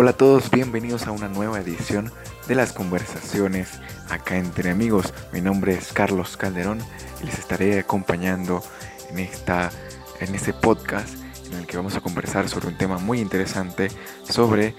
Hola 0.00 0.10
a 0.10 0.16
todos, 0.16 0.48
bienvenidos 0.52 1.08
a 1.08 1.10
una 1.10 1.26
nueva 1.26 1.58
edición 1.58 2.12
de 2.46 2.54
las 2.54 2.72
conversaciones 2.72 3.80
acá 4.08 4.36
entre 4.36 4.70
amigos. 4.70 5.12
Mi 5.32 5.40
nombre 5.40 5.74
es 5.74 5.92
Carlos 5.92 6.36
Calderón 6.36 6.78
y 7.20 7.26
les 7.26 7.36
estaré 7.36 7.80
acompañando 7.80 8.62
en, 9.10 9.18
esta, 9.18 9.72
en 10.20 10.36
este 10.36 10.52
podcast 10.52 11.18
en 11.46 11.54
el 11.54 11.66
que 11.66 11.76
vamos 11.76 11.96
a 11.96 12.00
conversar 12.00 12.48
sobre 12.48 12.68
un 12.68 12.78
tema 12.78 12.98
muy 12.98 13.18
interesante 13.18 13.88
sobre 14.22 14.76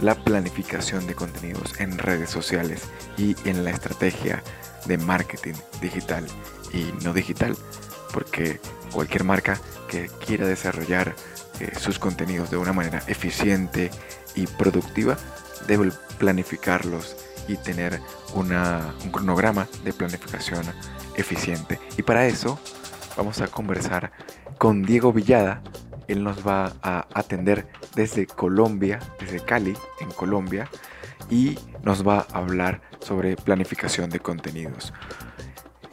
la 0.00 0.14
planificación 0.14 1.06
de 1.06 1.16
contenidos 1.16 1.78
en 1.78 1.98
redes 1.98 2.30
sociales 2.30 2.84
y 3.18 3.36
en 3.46 3.64
la 3.64 3.72
estrategia 3.72 4.42
de 4.86 4.96
marketing 4.96 5.52
digital 5.82 6.24
y 6.72 6.94
no 7.04 7.12
digital, 7.12 7.58
porque 8.14 8.58
cualquier 8.90 9.24
marca 9.24 9.60
que 9.86 10.08
quiera 10.24 10.46
desarrollar 10.46 11.14
eh, 11.60 11.72
sus 11.78 11.98
contenidos 11.98 12.50
de 12.50 12.56
una 12.56 12.72
manera 12.72 13.02
eficiente 13.06 13.90
y 14.34 14.46
productiva 14.46 15.16
debe 15.66 15.90
planificarlos 16.18 17.16
y 17.48 17.56
tener 17.56 18.00
un 18.34 18.48
cronograma 19.10 19.68
de 19.84 19.92
planificación 19.92 20.64
eficiente. 21.16 21.78
Y 21.96 22.02
para 22.02 22.26
eso 22.26 22.58
vamos 23.16 23.40
a 23.40 23.48
conversar 23.48 24.12
con 24.58 24.82
Diego 24.82 25.12
Villada. 25.12 25.62
Él 26.08 26.24
nos 26.24 26.46
va 26.46 26.72
a 26.82 27.06
atender 27.14 27.66
desde 27.94 28.26
Colombia, 28.26 28.98
desde 29.20 29.40
Cali, 29.40 29.74
en 30.00 30.10
Colombia, 30.10 30.68
y 31.30 31.58
nos 31.82 32.06
va 32.06 32.26
a 32.32 32.38
hablar 32.38 32.82
sobre 33.00 33.36
planificación 33.36 34.10
de 34.10 34.20
contenidos. 34.20 34.92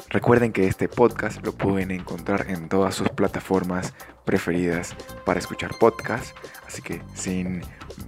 Recuerden 0.09 0.52
que 0.52 0.67
este 0.67 0.88
podcast 0.88 1.45
lo 1.45 1.52
pueden 1.53 1.91
encontrar 1.91 2.47
en 2.49 2.67
todas 2.67 2.95
sus 2.95 3.09
plataformas 3.09 3.94
preferidas 4.25 4.95
para 5.23 5.39
escuchar 5.39 5.77
podcasts. 5.80 6.33
Así 6.66 6.81
que 6.81 7.02
sin 7.14 7.61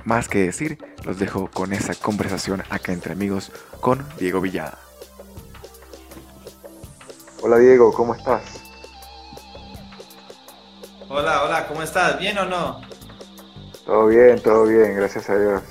más 0.06 0.28
que 0.28 0.40
decir, 0.40 0.78
los 1.04 1.20
dejo 1.20 1.50
con 1.52 1.74
esa 1.74 1.96
conversación 1.96 2.64
acá 2.70 2.94
entre 2.94 3.14
amigos 3.14 3.52
con 3.80 4.06
Diego 4.18 4.42
Villada. 4.42 4.78
Hola 7.42 7.58
Diego, 7.58 7.92
¿cómo 7.94 8.14
estás? 8.14 8.62
Hola, 11.10 11.44
hola, 11.44 11.68
¿cómo 11.68 11.84
estás? 11.84 12.20
¿Bien 12.20 12.38
o 12.38 12.46
no? 12.46 12.82
Todo 13.86 14.08
bien, 14.08 14.42
todo 14.42 14.66
bien, 14.66 14.96
gracias 14.96 15.30
a 15.30 15.38
Dios. 15.38 15.62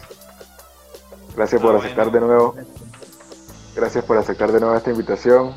Gracias 1.36 1.62
por 1.62 1.74
ah, 1.74 1.78
aceptar 1.78 2.10
de 2.10 2.20
nuevo. 2.20 2.54
Gracias 3.74 4.04
por 4.04 4.18
aceptar 4.18 4.52
de 4.52 4.60
nuevo 4.60 4.76
esta 4.76 4.90
invitación. 4.90 5.54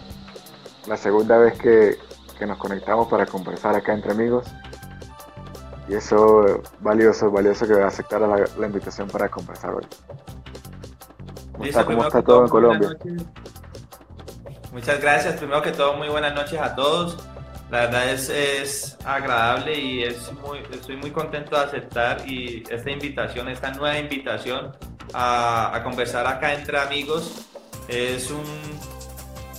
La 0.87 0.97
segunda 0.97 1.37
vez 1.37 1.57
que, 1.57 1.97
nos 2.45 2.57
conectamos 2.57 3.07
para 3.07 3.25
conversar 3.25 3.75
acá 3.75 3.93
entre 3.93 4.11
amigos. 4.11 4.45
Y 5.93 5.97
eso 5.97 6.63
valioso, 6.79 7.29
valioso 7.29 7.67
que 7.67 7.73
aceptara 7.75 8.25
la, 8.25 8.43
la 8.57 8.65
invitación 8.65 9.07
para 9.07 9.29
conversar 9.29 9.75
hoy. 9.75 9.85
¿Cómo 11.51 11.65
está, 11.65 11.85
cómo 11.85 12.03
está 12.03 12.23
todo 12.23 12.41
en 12.41 12.49
Colombia? 12.49 12.97
Muchas 14.71 14.99
gracias. 14.99 15.35
Primero 15.35 15.61
que 15.61 15.71
todo, 15.71 15.93
muy 15.93 16.09
buenas 16.09 16.33
noches 16.33 16.59
a 16.59 16.73
todos. 16.73 17.19
La 17.69 17.81
verdad 17.81 18.09
es, 18.09 18.27
es 18.29 18.97
agradable 19.05 19.79
y 19.79 20.01
es 20.01 20.33
muy, 20.41 20.63
estoy 20.71 20.97
muy 20.97 21.11
contento 21.11 21.55
de 21.55 21.63
aceptar 21.63 22.27
y 22.27 22.63
esta 22.71 22.89
invitación, 22.89 23.47
esta 23.49 23.69
nueva 23.69 23.99
invitación 23.99 24.71
a, 25.13 25.75
a 25.75 25.83
conversar 25.83 26.25
acá 26.25 26.55
entre 26.55 26.79
amigos. 26.79 27.45
Es 27.87 28.31
un 28.31 28.43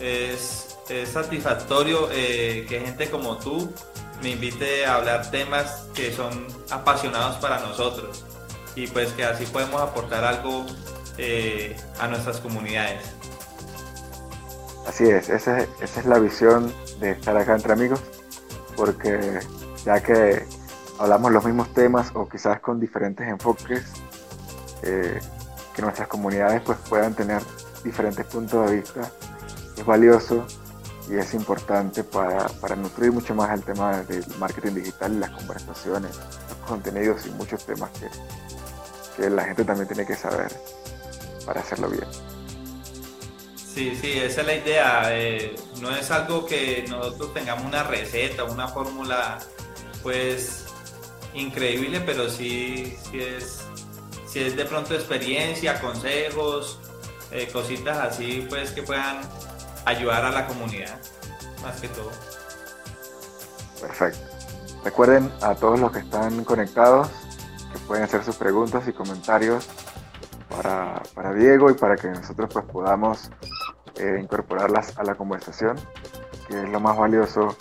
es, 0.01 0.77
es 0.89 1.11
satisfactorio 1.11 2.09
eh, 2.11 2.67
que 2.69 2.81
gente 2.81 3.09
como 3.09 3.37
tú 3.37 3.73
me 4.25 4.31
invite 4.31 4.87
a 4.87 4.95
hablar 4.95 5.31
temas 5.31 5.87
que 5.95 6.11
son 6.11 6.47
apasionados 6.71 7.37
para 7.37 7.61
nosotros 7.61 8.25
y 8.75 8.87
pues 8.87 9.13
que 9.13 9.23
así 9.23 9.45
podemos 9.45 9.83
aportar 9.83 10.25
algo 10.25 10.65
eh, 11.19 11.77
a 12.01 12.09
nuestras 12.09 12.39
comunidades. 12.39 13.03
Así 14.89 15.05
es, 15.05 15.29
esa, 15.29 15.61
es 15.61 16.07
la 16.07 16.19
visión 16.19 16.73
de 17.01 17.11
estar 17.11 17.37
acá 17.37 17.55
entre 17.55 17.75
amigos, 17.75 18.01
porque 18.77 19.41
ya 19.85 20.03
que 20.03 20.47
hablamos 20.99 21.31
los 21.31 21.45
mismos 21.45 21.73
temas 21.75 22.11
o 22.15 22.27
quizás 22.27 22.61
con 22.61 22.81
diferentes 22.81 23.29
enfoques, 23.29 23.85
eh, 24.85 25.21
que 25.77 25.83
nuestras 25.83 26.09
comunidades 26.09 26.63
pues 26.63 26.79
puedan 26.89 27.15
tener 27.15 27.43
diferentes 27.85 28.25
puntos 28.25 28.71
de 28.71 28.77
vista, 28.77 29.13
es 29.77 29.85
valioso 29.85 30.47
y 31.09 31.17
es 31.17 31.35
importante 31.35 32.03
para, 32.05 32.47
para, 32.49 32.77
nutrir 32.77 33.13
mucho 33.13 33.35
más 33.35 33.53
el 33.53 33.63
tema 33.65 34.03
del 34.03 34.25
marketing 34.39 34.75
digital 34.75 35.21
las 35.21 35.31
conversaciones, 35.31 36.17
los 36.17 36.69
contenidos 36.69 37.27
y 37.27 37.31
muchos 37.31 37.65
temas 37.67 37.91
que, 37.91 38.09
que 39.17 39.29
la 39.29 39.45
gente 39.45 39.65
también 39.65 39.87
tiene 39.87 40.07
que 40.07 40.17
saber 40.17 40.51
para 41.45 41.61
hacerlo 41.61 41.89
bien. 41.89 42.07
Sí, 43.75 43.99
sí, 44.01 44.13
esa 44.13 44.43
es 44.43 44.47
la 44.47 44.55
idea. 44.55 45.03
Eh, 45.11 45.57
no 45.81 45.91
es 45.91 46.11
algo 46.13 46.47
que 46.47 46.85
nosotros 46.89 47.35
tengamos 47.35 47.65
una 47.65 47.83
receta, 47.83 48.45
una 48.45 48.69
fórmula, 48.69 49.41
pues 50.03 50.65
increíble, 51.35 52.01
pero 52.01 52.31
sí, 52.31 52.97
sí 53.11 53.19
es, 53.19 53.63
sí 54.27 54.41
es 54.41 54.57
de 54.57 54.65
pronto 54.65 54.95
experiencia, 54.95 55.81
consejos, 55.81 56.79
eh, 57.33 57.49
cositas 57.53 57.99
así, 57.99 58.47
pues 58.49 58.71
que 58.71 58.85
puedan 58.85 59.23
ayudar 59.85 60.25
a 60.25 60.31
la 60.31 60.47
comunidad, 60.47 60.99
más 61.63 61.81
que 61.81 61.89
todo. 61.89 62.11
Perfecto. 63.81 64.21
Recuerden 64.85 65.31
a 65.41 65.55
todos 65.55 65.81
los 65.81 65.93
que 65.93 66.01
están 66.01 66.45
conectados 66.45 67.09
que 67.73 67.79
pueden 67.81 68.05
hacer 68.05 68.23
sus 68.23 68.37
preguntas 68.37 68.87
y 68.87 68.93
comentarios 68.93 69.69
para, 70.49 71.03
para 71.15 71.33
Diego 71.33 71.71
y 71.71 71.75
para 71.75 71.97
que 71.97 72.09
nosotros 72.09 72.51
pues 72.53 72.65
podamos 72.67 73.31
eh, 73.97 74.19
incorporarlas 74.21 74.97
a 74.99 75.05
la 75.05 75.15
conversación, 75.15 75.77
que 76.49 76.63
es 76.63 76.69
lo 76.69 76.81
más 76.81 76.97
valioso 76.97 77.57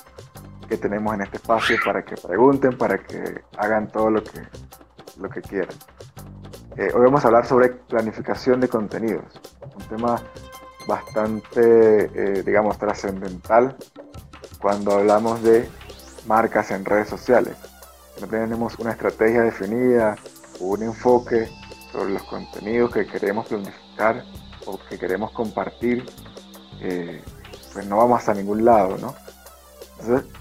que 0.67 0.77
tenemos 0.77 1.13
en 1.13 1.21
este 1.21 1.37
espacio 1.37 1.77
para 1.85 2.03
que 2.03 2.15
pregunten, 2.15 2.77
para 2.77 2.97
que 2.97 3.43
hagan 3.57 3.87
todo 3.87 4.09
lo 4.09 4.23
que, 4.23 4.41
lo 5.19 5.29
que 5.29 5.41
quieran. 5.41 5.75
Eh, 6.75 6.89
hoy 6.93 7.01
vamos 7.03 7.23
a 7.23 7.27
hablar 7.27 7.45
sobre 7.45 7.69
planificación 7.69 8.59
de 8.59 8.67
contenidos, 8.67 9.25
un 9.75 9.83
tema 9.83 10.21
bastante, 10.87 11.61
eh, 12.13 12.43
digamos, 12.43 12.77
trascendental 12.77 13.75
cuando 14.59 14.93
hablamos 14.93 15.41
de 15.43 15.69
marcas 16.27 16.71
en 16.71 16.85
redes 16.85 17.09
sociales. 17.09 17.55
No 18.21 18.27
tenemos 18.27 18.77
una 18.79 18.91
estrategia 18.91 19.41
definida 19.41 20.15
o 20.59 20.65
un 20.65 20.83
enfoque 20.83 21.49
sobre 21.91 22.13
los 22.13 22.23
contenidos 22.23 22.91
que 22.91 23.05
queremos 23.05 23.47
planificar 23.47 24.23
o 24.65 24.79
que 24.89 24.97
queremos 24.97 25.31
compartir, 25.31 26.05
eh, 26.81 27.21
pues 27.73 27.85
no 27.85 27.97
vamos 27.97 28.27
a 28.29 28.33
ningún 28.33 28.63
lado, 28.63 28.97
¿no? 28.97 29.15
Entonces, 29.99 30.31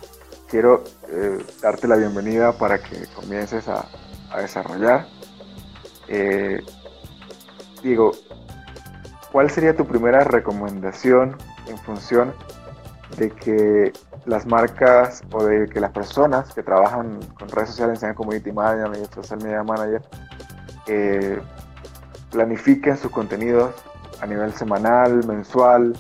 quiero 0.48 0.84
eh, 1.08 1.44
darte 1.60 1.88
la 1.88 1.96
bienvenida 1.96 2.52
para 2.52 2.78
que 2.78 3.06
comiences 3.14 3.66
a, 3.68 3.88
a 4.30 4.40
desarrollar. 4.40 5.06
digo, 7.82 8.12
¿cuál 9.32 9.50
sería 9.50 9.74
tu 9.74 9.86
primera 9.86 10.22
recomendación 10.24 11.36
en 11.66 11.78
función 11.78 12.34
de 13.16 13.30
que 13.30 13.92
las 14.26 14.46
marcas 14.46 15.22
o 15.32 15.44
de 15.44 15.68
que 15.68 15.80
las 15.80 15.90
personas 15.90 16.52
que 16.54 16.62
trabajan 16.62 17.18
con 17.38 17.48
redes 17.48 17.70
sociales, 17.70 17.98
sean 17.98 18.14
community 18.14 18.52
manager, 18.52 19.06
social 19.12 19.42
media 19.42 19.62
manager, 19.62 20.02
eh, 20.86 21.40
planifiquen 22.30 22.96
sus 22.96 23.10
contenidos 23.10 23.74
a 24.20 24.26
nivel 24.26 24.52
semanal, 24.52 25.26
mensual 25.26 25.94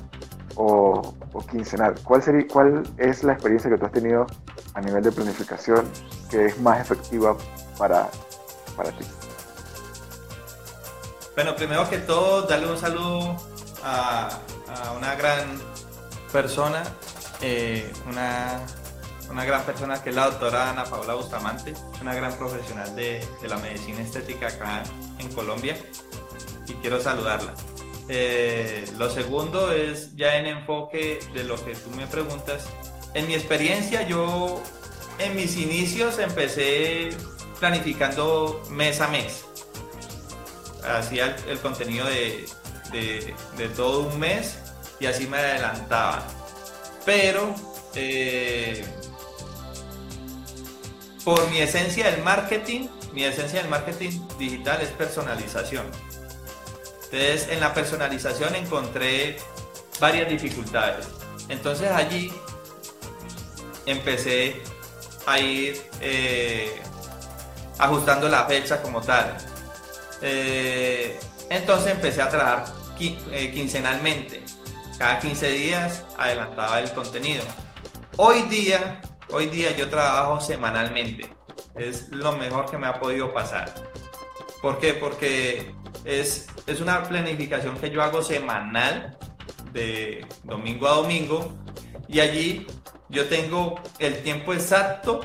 o, 0.54 1.14
quincenal? 1.50 1.94
¿Cuál, 2.04 2.22
sería, 2.22 2.46
¿Cuál 2.52 2.82
es 2.98 3.24
la 3.24 3.32
experiencia 3.32 3.70
que 3.70 3.78
tú 3.78 3.86
has 3.86 3.92
tenido 3.92 4.26
a 4.74 4.80
nivel 4.80 5.02
de 5.02 5.10
planificación 5.10 5.86
que 6.30 6.46
es 6.46 6.60
más 6.60 6.80
efectiva 6.80 7.36
para, 7.78 8.08
para 8.76 8.90
ti? 8.90 9.04
Bueno, 11.34 11.56
primero 11.56 11.88
que 11.88 11.96
todo, 11.96 12.42
darle 12.42 12.66
un 12.66 12.76
saludo 12.76 13.36
a, 13.82 14.38
una 14.96 15.14
gran 15.14 15.58
persona, 16.30 16.82
eh, 17.40 17.90
una, 18.06 18.60
una, 19.30 19.44
gran 19.46 19.64
persona 19.64 20.02
que 20.02 20.10
es 20.10 20.14
la 20.16 20.26
doctora 20.26 20.68
Ana 20.68 20.84
Paula 20.84 21.14
Bustamante, 21.14 21.72
una 22.02 22.14
gran 22.14 22.36
profesional 22.36 22.94
de, 22.94 23.26
la 23.48 23.56
medicina 23.56 24.02
estética 24.02 24.48
acá 24.48 24.82
en 25.18 25.32
Colombia 25.32 25.74
y 26.68 26.74
quiero 26.74 27.00
saludarla. 27.00 27.54
Eh, 28.08 28.84
lo 28.98 29.08
segundo 29.08 29.72
es 29.72 30.14
ya 30.14 30.36
en 30.36 30.46
enfoque 30.46 31.18
de 31.32 31.44
lo 31.44 31.56
que 31.64 31.74
tú 31.74 31.88
me 31.96 32.06
preguntas. 32.06 32.66
En 33.14 33.26
mi 33.26 33.34
experiencia, 33.34 34.02
yo 34.02 34.62
en 35.18 35.34
mis 35.34 35.56
inicios 35.56 36.18
empecé 36.18 37.08
planificando 37.58 38.62
mes 38.68 39.00
a 39.00 39.08
mes 39.08 39.46
hacía 40.84 41.36
el, 41.48 41.58
contenido 41.58 42.06
de, 42.06 43.34
todo 43.76 44.00
un 44.08 44.18
mes 44.18 44.58
y 45.00 45.06
así 45.06 45.26
me 45.26 45.38
adelantaba. 45.38 46.22
Pero 47.04 47.54
eh, 47.94 48.84
por 51.24 51.48
mi 51.50 51.60
esencia 51.60 52.10
del 52.10 52.22
marketing, 52.22 52.88
mi 53.12 53.24
esencia 53.24 53.60
del 53.60 53.70
marketing 53.70 54.20
digital 54.38 54.80
es 54.80 54.90
personalización. 54.90 55.86
Entonces, 57.04 57.48
en 57.50 57.60
la 57.60 57.74
personalización 57.74 58.54
encontré 58.54 59.36
varias 60.00 60.28
dificultades. 60.28 61.06
Entonces 61.48 61.90
allí 61.90 62.32
empecé 63.86 64.62
a 65.26 65.38
ir 65.38 65.80
eh, 66.00 66.80
ajustando 67.78 68.28
la 68.28 68.46
fecha 68.46 68.80
como 68.80 69.00
tal. 69.00 69.36
Eh, 70.22 71.18
entonces 71.50 71.92
empecé 71.92 72.22
a 72.22 72.28
trabajar 72.28 72.82
eh, 73.00 73.50
quincenalmente. 73.52 74.42
Cada 74.96 75.18
15 75.18 75.50
días 75.50 76.04
adelantaba 76.16 76.78
el 76.80 76.90
contenido. 76.92 77.42
Hoy 78.16 78.42
día, 78.42 79.00
hoy 79.30 79.46
día 79.46 79.76
yo 79.76 79.88
trabajo 79.88 80.40
semanalmente. 80.40 81.28
Es 81.74 82.08
lo 82.10 82.32
mejor 82.32 82.70
que 82.70 82.78
me 82.78 82.86
ha 82.86 83.00
podido 83.00 83.32
pasar. 83.32 83.74
¿Por 84.60 84.78
qué? 84.78 84.94
Porque 84.94 85.74
es, 86.04 86.46
es 86.66 86.80
una 86.80 87.02
planificación 87.02 87.76
que 87.78 87.90
yo 87.90 88.02
hago 88.02 88.22
semanal 88.22 89.18
de 89.72 90.24
domingo 90.44 90.86
a 90.86 90.96
domingo 90.96 91.52
y 92.06 92.20
allí 92.20 92.66
yo 93.08 93.26
tengo 93.28 93.80
el 93.98 94.22
tiempo 94.22 94.52
exacto 94.52 95.20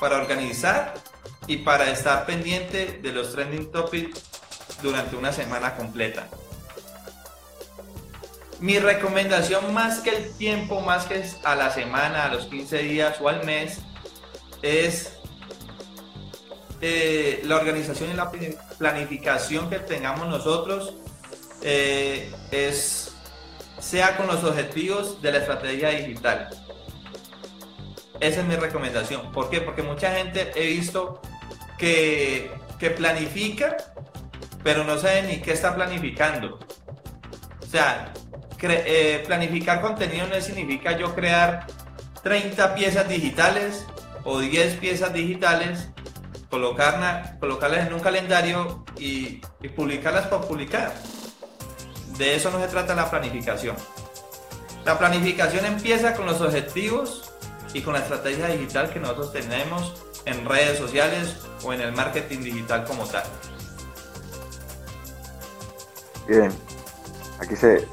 para 0.00 0.16
organizar 0.16 0.94
y 1.46 1.58
para 1.58 1.90
estar 1.90 2.26
pendiente 2.26 2.98
de 3.02 3.12
los 3.12 3.32
trending 3.32 3.70
topics 3.70 4.31
durante 4.82 5.16
una 5.16 5.32
semana 5.32 5.76
completa. 5.76 6.28
Mi 8.60 8.78
recomendación 8.78 9.74
más 9.74 10.00
que 10.00 10.10
el 10.10 10.32
tiempo, 10.34 10.80
más 10.80 11.06
que 11.06 11.24
a 11.42 11.54
la 11.56 11.70
semana, 11.70 12.26
a 12.26 12.28
los 12.28 12.46
15 12.46 12.78
días 12.78 13.20
o 13.20 13.28
al 13.28 13.44
mes, 13.44 13.80
es 14.62 15.14
eh, 16.80 17.42
la 17.44 17.56
organización 17.56 18.10
y 18.10 18.14
la 18.14 18.30
planificación 18.78 19.68
que 19.68 19.78
tengamos 19.78 20.28
nosotros 20.28 20.94
eh, 21.62 22.32
es 22.50 23.12
sea 23.78 24.16
con 24.16 24.28
los 24.28 24.44
objetivos 24.44 25.20
de 25.20 25.32
la 25.32 25.38
estrategia 25.38 25.90
digital. 25.90 26.48
Esa 28.20 28.40
es 28.40 28.46
mi 28.46 28.54
recomendación. 28.54 29.32
¿Por 29.32 29.50
qué? 29.50 29.60
Porque 29.60 29.82
mucha 29.82 30.14
gente 30.14 30.52
he 30.54 30.68
visto 30.68 31.20
que, 31.78 32.52
que 32.78 32.90
planifica, 32.90 33.76
pero 34.62 34.84
no 34.84 34.98
sabe 34.98 35.22
ni 35.22 35.40
qué 35.40 35.52
está 35.52 35.74
planificando. 35.74 36.58
O 37.60 37.66
sea, 37.66 38.12
eh, 38.62 39.22
planificar 39.26 39.80
contenido 39.80 40.26
no 40.26 40.40
significa 40.40 40.96
yo 40.96 41.14
crear 41.14 41.66
30 42.22 42.74
piezas 42.74 43.08
digitales 43.08 43.86
o 44.24 44.38
10 44.38 44.76
piezas 44.76 45.12
digitales, 45.12 45.88
colocarlas 46.50 47.86
en 47.86 47.92
un 47.92 48.00
calendario 48.00 48.84
y, 48.98 49.40
y 49.60 49.68
publicarlas 49.68 50.26
por 50.26 50.46
publicar. 50.46 50.92
De 52.18 52.36
eso 52.36 52.50
no 52.50 52.60
se 52.60 52.68
trata 52.68 52.94
la 52.94 53.10
planificación. 53.10 53.74
La 54.84 54.98
planificación 54.98 55.64
empieza 55.64 56.14
con 56.14 56.26
los 56.26 56.40
objetivos 56.40 57.32
y 57.72 57.80
con 57.80 57.94
la 57.94 58.00
estrategia 58.00 58.48
digital 58.48 58.90
que 58.90 59.00
nosotros 59.00 59.32
tenemos 59.32 59.94
en 60.24 60.44
redes 60.44 60.78
sociales 60.78 61.36
o 61.64 61.72
en 61.72 61.80
el 61.80 61.92
marketing 61.92 62.40
digital 62.40 62.84
como 62.84 63.06
tal. 63.06 63.24
Bien, 66.26 66.52
aquí 67.40 67.56
se, 67.56 67.86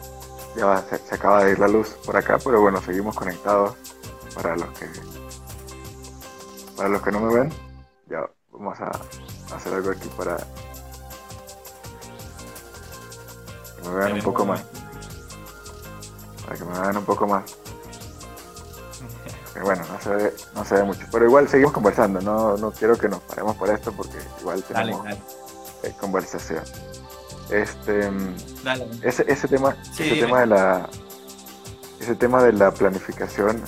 ya 0.56 0.84
se, 0.84 1.16
acaba 1.16 1.44
de 1.44 1.52
ir 1.52 1.60
la 1.60 1.68
luz 1.68 1.90
por 2.06 2.16
acá, 2.16 2.38
pero 2.44 2.62
bueno, 2.62 2.82
seguimos 2.82 3.16
conectados 3.16 3.76
para 4.36 4.56
los 4.56 4.70
que 4.78 4.88
para 6.76 6.90
los 6.90 7.02
que 7.02 7.12
no 7.12 7.20
me 7.20 7.34
ven. 7.34 7.54
Ya 8.08 8.26
vamos 8.52 8.80
a 8.80 8.90
hacer 9.54 9.74
algo 9.74 9.92
aquí 9.92 10.08
para 10.16 10.38
que 13.82 13.90
me 13.90 13.96
vean 13.96 14.14
un 14.14 14.22
poco 14.22 14.46
más. 14.46 14.64
Para 16.46 16.58
que 16.58 16.66
me 16.66 16.80
vean 16.80 16.98
un 16.98 17.06
poco 17.06 17.28
más. 17.28 17.58
bueno, 19.62 19.84
no 19.92 20.00
se, 20.00 20.10
ve, 20.10 20.34
no 20.56 20.64
se 20.64 20.76
ve 20.76 20.84
mucho. 20.84 21.06
Pero 21.12 21.26
igual 21.26 21.50
seguimos 21.50 21.74
conversando. 21.74 22.22
No, 22.22 22.56
no 22.56 22.72
quiero 22.72 22.96
que 22.98 23.10
nos 23.10 23.22
paremos 23.24 23.58
por 23.58 23.70
esto 23.70 23.92
porque 23.92 24.18
igual 24.40 24.64
tenemos 24.64 25.06
eh, 25.84 25.94
conversación. 26.00 26.64
Este, 27.52 28.10
Ese, 29.02 29.26
ese 29.28 29.48
tema, 29.48 29.76
ese 29.98 30.16
tema 30.16 30.40
de 30.42 30.46
la, 30.46 30.90
ese 32.00 32.16
tema 32.16 32.44
de 32.44 32.54
la 32.54 32.72
planificación 32.72 33.62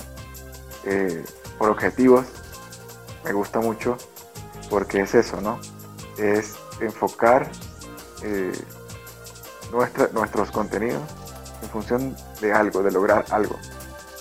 eh, 0.84 1.24
por 1.58 1.70
objetivos 1.70 2.26
me 3.24 3.32
gusta 3.32 3.60
mucho 3.60 3.96
porque 4.70 5.00
es 5.00 5.14
eso, 5.14 5.40
¿no? 5.40 5.60
Es 6.16 6.54
enfocar 6.80 7.50
eh, 8.22 8.52
nuestros 10.12 10.50
contenidos 10.50 11.02
en 11.62 11.68
función 11.68 12.16
de 12.40 12.52
algo, 12.52 12.82
de 12.82 12.90
lograr 12.90 13.24
algo. 13.30 13.56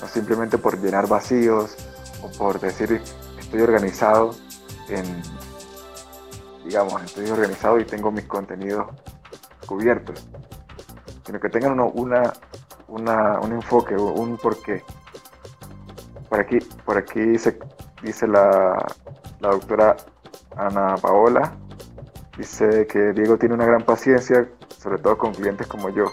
No 0.02 0.08
simplemente 0.08 0.58
por 0.58 0.80
llenar 0.80 1.08
vacíos 1.08 1.76
o 2.22 2.32
por 2.32 2.60
decir 2.60 3.02
estoy 3.40 3.62
organizado 3.62 4.36
en, 4.90 5.22
digamos, 6.66 7.02
estoy 7.04 7.30
organizado 7.30 7.80
y 7.80 7.86
tengo 7.86 8.12
mis 8.12 8.26
contenidos 8.26 8.88
cubiertos, 9.72 10.28
sino 11.26 11.40
que 11.40 11.48
tengan 11.48 11.80
una, 11.80 12.34
un 12.90 13.52
enfoque, 13.54 13.96
un 13.96 14.36
porqué. 14.36 14.84
Por 16.28 16.42
aquí, 16.42 16.60
por 16.84 16.98
aquí 16.98 17.38
se, 17.38 17.58
dice 18.04 18.28
la, 18.28 18.86
la 19.40 19.50
doctora 19.50 19.96
Ana 20.58 20.98
Paola, 20.98 21.54
dice 22.38 22.86
que 22.86 23.14
Diego 23.14 23.38
tiene 23.38 23.56
una 23.56 23.66
gran 23.66 23.84
paciencia 23.84 24.46
sobre 24.78 24.98
todo 24.98 25.18
con 25.18 25.34
clientes 25.34 25.68
como 25.68 25.88
yo. 25.88 26.12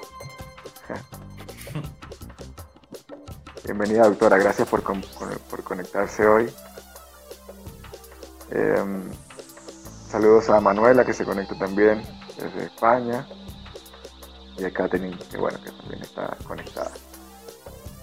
Bienvenida 3.64 4.04
doctora, 4.04 4.38
gracias 4.38 4.68
por, 4.68 4.84
conectarse 5.64 6.28
hoy. 6.28 6.48
Em, 8.52 9.02
saludos 10.08 10.48
a 10.48 10.60
Manuela 10.60 11.04
que 11.04 11.12
se 11.12 11.24
conecta 11.24 11.58
también 11.58 12.04
desde 12.36 12.66
España 12.66 13.26
y 14.58 14.64
a 14.64 14.72
Katherine 14.72 15.16
que 15.30 15.36
bueno 15.36 15.58
que 15.62 15.70
también 15.70 16.02
está 16.02 16.36
conectada. 16.46 16.90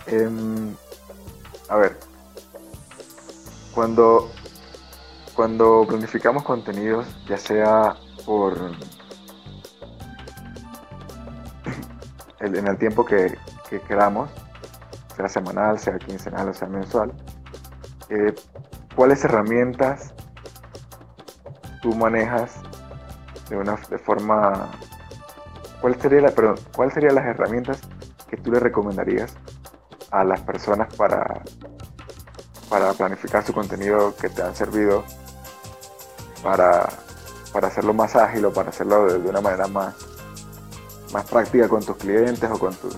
Em, 0.07 0.75
a 1.69 1.75
ver, 1.77 1.97
cuando, 3.73 4.31
cuando 5.35 5.85
planificamos 5.87 6.43
contenidos, 6.43 7.07
ya 7.27 7.37
sea 7.37 7.95
por 8.25 8.57
en 12.39 12.67
el 12.67 12.77
tiempo 12.77 13.05
que, 13.05 13.37
queramos, 13.87 14.29
sea 15.17 15.27
semanal, 15.27 15.77
sea 15.79 15.99
quincenal 15.99 16.47
o 16.49 16.53
sea 16.53 16.69
mensual, 16.69 17.11
eh, 18.09 18.33
¿cuáles 18.95 19.25
herramientas 19.25 20.13
tú 21.81 21.93
manejas 21.95 22.61
de 23.49 23.57
una 23.57 23.75
de 23.89 23.97
forma 23.97 24.71
cuál 25.81 25.99
sería 26.01 26.21
la 26.21 26.31
perdón, 26.31 26.55
cuáles 26.75 26.93
serían 26.93 27.15
las 27.15 27.25
herramientas 27.25 27.79
que 28.29 28.37
tú 28.37 28.51
le 28.51 28.59
recomendarías 28.59 29.33
a 30.11 30.23
las 30.23 30.41
personas 30.41 30.93
para 30.95 31.41
para 32.69 32.93
planificar 32.93 33.45
su 33.45 33.53
contenido 33.53 34.15
que 34.15 34.29
te 34.29 34.41
han 34.41 34.55
servido 34.55 35.03
para, 36.41 36.89
para 37.53 37.67
hacerlo 37.67 37.93
más 37.93 38.15
ágil 38.15 38.45
o 38.45 38.53
para 38.53 38.69
hacerlo 38.69 39.05
de 39.05 39.29
una 39.29 39.41
manera 39.41 39.67
más 39.67 39.95
más 41.13 41.25
práctica 41.25 41.69
con 41.69 41.83
tus 41.83 41.97
clientes 41.97 42.49
o 42.51 42.59
con 42.59 42.73
tus 42.75 42.95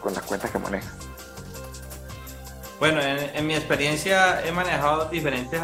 con 0.00 0.14
las 0.14 0.22
cuentas 0.24 0.50
que 0.50 0.58
manejas? 0.58 0.92
Bueno, 2.78 3.00
en, 3.02 3.46
mi 3.46 3.54
experiencia 3.54 4.44
he 4.46 4.52
manejado 4.52 5.04
diferentes 5.06 5.60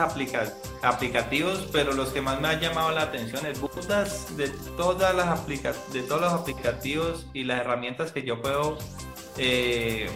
aplicativos, 0.83 1.69
pero 1.73 1.93
los 1.93 2.11
que 2.11 2.21
más 2.21 2.41
me 2.41 2.49
han 2.49 2.61
llamado 2.61 2.91
la 2.93 3.03
atención 3.03 3.45
es 3.47 3.61
muchas 3.61 4.37
de 4.37 4.49
todas 4.77 5.15
las 5.15 5.27
aplica 5.27 5.73
de 5.93 6.03
todos 6.03 6.21
los 6.21 6.33
aplicativos 6.33 7.27
y 7.33 7.45
las 7.45 7.61
herramientas 7.61 8.13
que 8.13 8.23
yo 8.23 8.41
puedo 8.41 8.79
eh, 9.37 10.09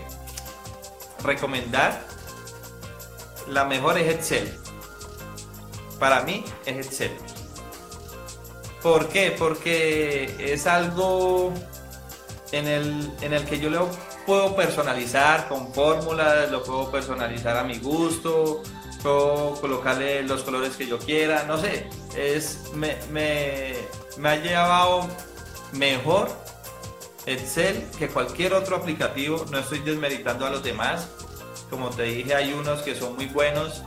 recomendar. 1.23 2.07
La 3.49 3.65
mejor 3.65 3.99
es 3.99 4.15
Excel. 4.15 4.53
Para 5.99 6.23
mí 6.23 6.45
es 6.67 6.87
Excel. 6.87 7.13
¿Por 8.83 9.09
qué? 9.09 9.35
Porque 9.39 10.35
es 10.53 10.67
algo 10.67 11.53
en 12.53 12.67
el, 12.67 13.13
en 13.21 13.33
el 13.33 13.45
que 13.45 13.59
yo 13.59 13.71
lo 13.71 13.89
puedo 14.27 14.55
personalizar 14.57 15.49
con 15.49 15.73
fórmulas, 15.73 16.51
lo 16.51 16.63
puedo 16.63 16.91
personalizar 16.91 17.57
a 17.57 17.65
mi 17.65 17.79
gusto, 17.79 18.63
colocarle 19.03 20.23
los 20.23 20.43
colores 20.43 20.77
que 20.77 20.87
yo 20.87 20.99
quiera, 20.99 21.45
no 21.45 21.59
sé, 21.59 21.89
es, 22.17 22.71
me, 22.75 22.97
me, 23.11 23.75
me 24.19 24.29
ha 24.29 24.37
llevado 24.37 25.09
mejor 25.73 26.29
Excel 27.27 27.85
que 27.99 28.09
cualquier 28.09 28.55
otro 28.55 28.77
aplicativo, 28.77 29.45
no 29.51 29.59
estoy 29.59 29.81
desmeritando 29.81 30.47
a 30.47 30.51
los 30.51 30.63
demás, 30.63 31.09
como 31.69 31.91
te 31.91 32.03
dije 32.05 32.35
hay 32.35 32.53
unos 32.53 32.83
que 32.83 32.95
son 32.95 33.17
muy 33.17 33.27
buenos, 33.27 33.83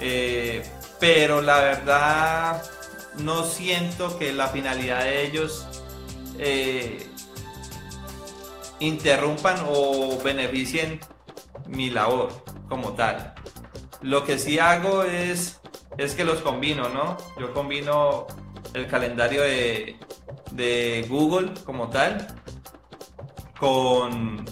Eh, 0.00 0.60
pero 0.98 1.40
la 1.40 1.60
verdad 1.60 2.60
no 3.18 3.44
siento 3.44 4.18
que 4.18 4.32
la 4.32 4.48
finalidad 4.48 5.04
de 5.04 5.24
ellos 5.24 5.66
eh, 6.36 7.06
interrumpan 8.80 9.64
o 9.68 10.18
beneficien 10.22 10.98
mi 11.68 11.90
labor 11.90 12.28
como 12.68 12.94
tal. 12.94 13.34
Lo 14.04 14.22
que 14.22 14.38
sí 14.38 14.58
hago 14.58 15.02
es, 15.02 15.62
es 15.96 16.14
que 16.14 16.24
los 16.24 16.42
combino, 16.42 16.90
¿no? 16.90 17.16
Yo 17.40 17.54
combino 17.54 18.26
el 18.74 18.86
calendario 18.86 19.40
de, 19.40 19.96
de 20.50 21.06
Google 21.08 21.54
como 21.64 21.88
tal 21.88 22.26
con, 23.58 24.44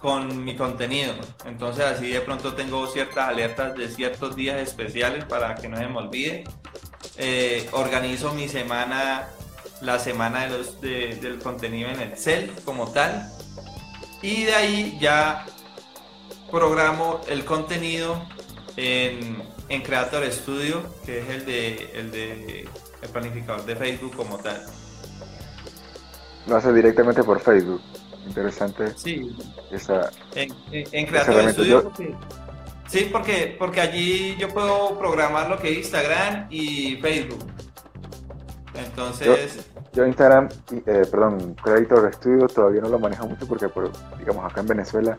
con 0.00 0.44
mi 0.44 0.56
contenido. 0.56 1.14
Entonces 1.44 1.84
así 1.84 2.08
de 2.08 2.20
pronto 2.20 2.54
tengo 2.54 2.88
ciertas 2.88 3.28
alertas 3.28 3.76
de 3.76 3.88
ciertos 3.88 4.34
días 4.34 4.60
especiales 4.60 5.24
para 5.24 5.54
que 5.54 5.68
no 5.68 5.76
se 5.76 5.86
me 5.86 5.98
olvide. 5.98 6.42
Eh, 7.18 7.68
organizo 7.70 8.34
mi 8.34 8.48
semana, 8.48 9.28
la 9.82 10.00
semana 10.00 10.48
de 10.48 10.58
los, 10.58 10.80
del 10.80 11.38
contenido 11.38 11.90
en 11.90 12.00
Excel 12.00 12.50
como 12.64 12.90
tal. 12.90 13.30
Y 14.20 14.42
de 14.42 14.54
ahí 14.56 14.98
ya 15.00 15.46
programo 16.52 17.22
el 17.28 17.44
contenido 17.44 18.22
en, 18.76 19.42
en 19.68 19.82
Creator 19.82 20.30
Studio, 20.30 20.82
que 21.04 21.20
es 21.20 21.28
el 21.30 21.46
de, 21.46 21.90
el 21.94 22.10
de 22.12 22.68
el 23.00 23.08
planificador 23.08 23.64
de 23.64 23.74
Facebook 23.74 24.14
como 24.14 24.38
tal. 24.38 24.62
Lo 26.46 26.56
hace 26.56 26.72
directamente 26.72 27.24
por 27.24 27.40
Facebook. 27.40 27.80
Interesante. 28.26 28.92
Sí. 28.96 29.36
Esa, 29.72 30.10
en, 30.34 30.54
en, 30.70 31.06
Creator 31.06 31.50
Studio. 31.52 31.92
sí, 32.86 33.08
porque, 33.10 33.56
porque 33.58 33.80
allí 33.80 34.36
yo 34.36 34.48
puedo 34.48 34.98
programar 34.98 35.48
lo 35.48 35.58
que 35.58 35.72
es 35.72 35.78
Instagram 35.78 36.46
y 36.50 36.96
Facebook. 36.96 37.46
Entonces. 38.74 39.66
Yo, 39.92 40.06
Instagram, 40.06 40.48
eh, 40.86 41.02
perdón, 41.10 41.54
Creator 41.62 42.14
Studio 42.14 42.46
todavía 42.46 42.80
no 42.82 42.88
lo 42.88 42.98
manejo 42.98 43.26
mucho 43.26 43.46
porque, 43.46 43.68
digamos, 44.18 44.50
acá 44.50 44.60
en 44.60 44.66
Venezuela 44.68 45.18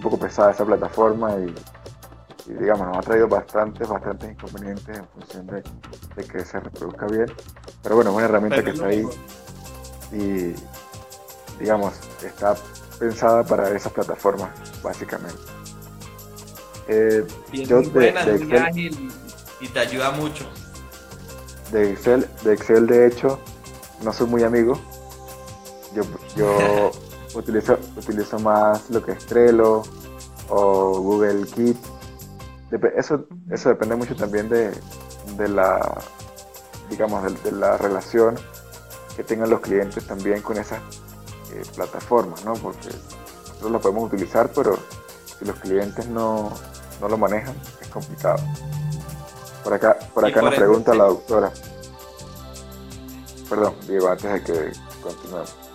un 0.00 0.02
poco 0.02 0.18
pesada 0.18 0.52
esa 0.52 0.64
plataforma 0.64 1.36
y 1.36 1.54
y 2.50 2.54
digamos, 2.54 2.86
nos 2.88 2.98
ha 2.98 3.00
traído 3.00 3.28
bastantes, 3.28 3.88
bastantes 3.88 4.30
inconvenientes 4.32 4.98
en 4.98 5.06
función 5.08 5.46
de, 5.46 5.62
que 6.24 6.44
se 6.44 6.60
reproduzca 6.60 7.06
bien. 7.06 7.26
Pero 7.82 7.94
bueno, 7.96 8.10
es 8.10 8.16
una 8.16 8.24
herramienta 8.24 8.64
que 8.64 8.70
está 8.70 8.86
ahí 8.86 9.06
y, 10.12 10.54
digamos, 11.58 11.94
está 12.24 12.56
pensada 12.98 13.44
para 13.44 13.70
esas 13.70 13.92
plataformas, 13.92 14.50
básicamente. 14.82 15.38
Eh, 16.88 17.24
yo 17.52 17.82
de, 17.82 18.08
Excel, 18.08 19.10
y, 19.60 19.68
te 19.68 19.78
ayuda 19.78 20.10
mucho. 20.10 20.44
De 21.70 21.92
Excel, 21.92 22.26
de 22.42 22.54
Excel, 22.54 22.86
de 22.86 23.06
hecho, 23.06 23.38
no 24.02 24.12
soy 24.12 24.26
muy 24.26 24.42
amigo. 24.42 24.78
Yo, 25.94 26.02
yo 26.36 26.90
utilizo, 27.34 27.78
utilizo 27.96 28.38
más 28.38 28.90
lo 28.90 29.02
que 29.04 29.12
es 29.12 29.26
Trello 29.26 29.82
o 30.48 31.00
Google 31.00 31.46
Keep 31.46 31.76
eso, 32.96 33.26
eso 33.50 33.68
depende 33.68 33.96
mucho 33.96 34.14
también 34.14 34.48
de, 34.48 34.72
la, 35.48 36.00
digamos, 36.88 37.42
de, 37.42 37.52
la 37.52 37.76
relación 37.76 38.36
que 39.16 39.24
tengan 39.24 39.50
los 39.50 39.60
clientes 39.60 40.06
también 40.06 40.40
con 40.40 40.56
esas 40.56 40.78
eh, 41.52 41.62
plataformas, 41.74 42.44
¿no? 42.44 42.54
Porque 42.54 42.88
nosotros 43.48 43.72
lo 43.72 43.80
podemos 43.80 44.12
utilizar, 44.12 44.50
pero 44.54 44.78
si 45.38 45.44
los 45.44 45.58
clientes 45.58 46.06
no, 46.06 46.52
lo 47.00 47.18
manejan, 47.18 47.54
es 47.80 47.88
complicado. 47.88 48.38
Por 49.64 49.74
acá, 49.74 49.98
por 50.14 50.24
acá 50.24 50.40
nos 50.40 50.54
pregunta 50.54 50.94
la 50.94 51.04
doctora. 51.04 51.52
Perdón, 53.48 53.74
Diego, 53.86 54.08
antes 54.08 54.32
de 54.32 54.42
que 54.44 54.72
continuemos. 55.02 55.69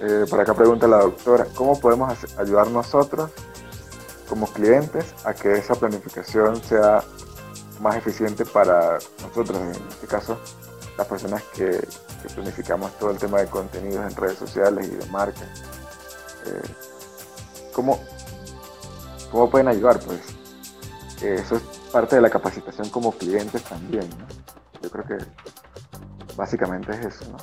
Eh, 0.00 0.26
por 0.28 0.40
acá 0.40 0.54
pregunta 0.54 0.86
la 0.86 0.98
doctora, 0.98 1.46
¿cómo 1.54 1.80
podemos 1.80 2.12
ayudar 2.36 2.68
nosotros 2.68 3.30
como 4.28 4.46
clientes 4.46 5.06
a 5.24 5.32
que 5.32 5.52
esa 5.52 5.74
planificación 5.74 6.62
sea 6.62 7.02
más 7.80 7.96
eficiente 7.96 8.44
para 8.44 8.98
nosotros, 9.22 9.58
en 9.58 9.88
este 9.88 10.06
caso 10.06 10.38
las 10.96 11.06
personas 11.06 11.42
que, 11.54 11.86
planificamos 12.34 12.90
todo 12.98 13.12
el 13.12 13.18
tema 13.18 13.40
de 13.40 13.46
contenidos 13.46 14.10
en 14.10 14.16
redes 14.16 14.36
sociales 14.36 14.88
y 14.88 14.96
de 14.96 15.06
marcas. 15.06 15.46
Eh, 16.46 16.60
¿cómo, 17.72 18.00
pueden 19.48 19.68
ayudar? 19.68 20.00
Pues 20.00 20.20
eso 21.22 21.56
es 21.56 21.62
parte 21.92 22.16
de 22.16 22.22
la 22.22 22.30
capacitación 22.30 22.90
como 22.90 23.12
clientes 23.12 23.62
también. 23.62 24.08
Yo 24.82 24.90
creo 24.90 25.04
que 25.04 25.24
básicamente 26.34 26.90
es 26.92 27.06
eso. 27.06 27.36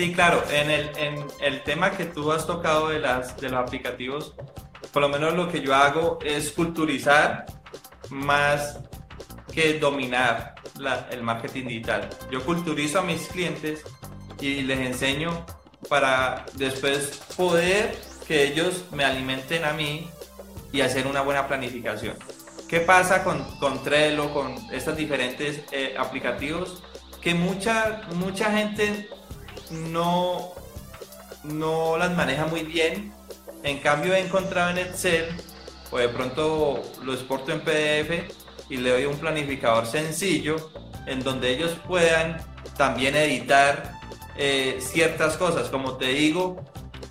Sí, 0.00 0.14
claro, 0.14 0.42
en 0.50 0.70
el, 0.70 0.90
en 0.96 1.26
el 1.42 1.62
tema 1.62 1.90
que 1.90 2.06
tú 2.06 2.32
has 2.32 2.46
tocado 2.46 2.88
de, 2.88 3.00
las, 3.00 3.36
de 3.36 3.50
los 3.50 3.60
aplicativos, 3.60 4.32
por 4.94 5.02
lo 5.02 5.10
menos 5.10 5.34
lo 5.34 5.52
que 5.52 5.60
yo 5.60 5.74
hago 5.74 6.18
es 6.24 6.52
culturizar 6.52 7.44
más 8.08 8.78
que 9.52 9.78
dominar 9.78 10.54
el 11.10 11.22
marketing 11.22 11.66
digital. 11.66 12.08
Yo 12.30 12.42
culturizo 12.46 13.00
a 13.00 13.02
mis 13.02 13.26
clientes 13.26 13.84
y 14.40 14.62
les 14.62 14.78
enseño 14.78 15.44
para 15.90 16.46
después 16.54 17.20
poder 17.36 17.94
que 18.26 18.44
ellos 18.44 18.86
me 18.92 19.04
alimenten 19.04 19.66
a 19.66 19.74
mí 19.74 20.08
y 20.72 20.80
hacer 20.80 21.08
una 21.08 21.20
buena 21.20 21.46
planificación. 21.46 22.16
¿Qué 22.70 22.80
pasa 22.80 23.22
con, 23.22 23.44
con 23.58 23.82
Trello, 23.84 24.32
con 24.32 24.56
estos 24.72 24.96
diferentes 24.96 25.60
eh, 25.72 25.94
aplicativos? 25.98 26.82
Que 27.20 27.34
mucha, 27.34 28.00
mucha 28.14 28.50
gente 28.50 29.10
no, 29.70 30.52
no 31.44 31.96
las 31.96 32.16
maneja 32.16 32.46
muy 32.46 32.62
bien 32.62 33.12
en 33.62 33.78
cambio 33.78 34.14
he 34.14 34.20
encontrado 34.20 34.70
en 34.70 34.78
Excel, 34.78 35.26
o 35.90 35.98
de 35.98 36.08
pronto 36.08 36.82
lo 37.02 37.12
exporto 37.12 37.52
en 37.52 37.60
PDF 37.60 38.32
y 38.70 38.76
le 38.76 38.90
doy 38.90 39.04
un 39.04 39.18
planificador 39.18 39.86
sencillo 39.86 40.70
en 41.06 41.22
donde 41.22 41.50
ellos 41.50 41.76
puedan 41.86 42.38
también 42.76 43.16
editar 43.16 43.92
eh, 44.36 44.78
ciertas 44.80 45.36
cosas. 45.36 45.68
Como 45.68 45.96
te 45.96 46.06
digo, 46.06 46.64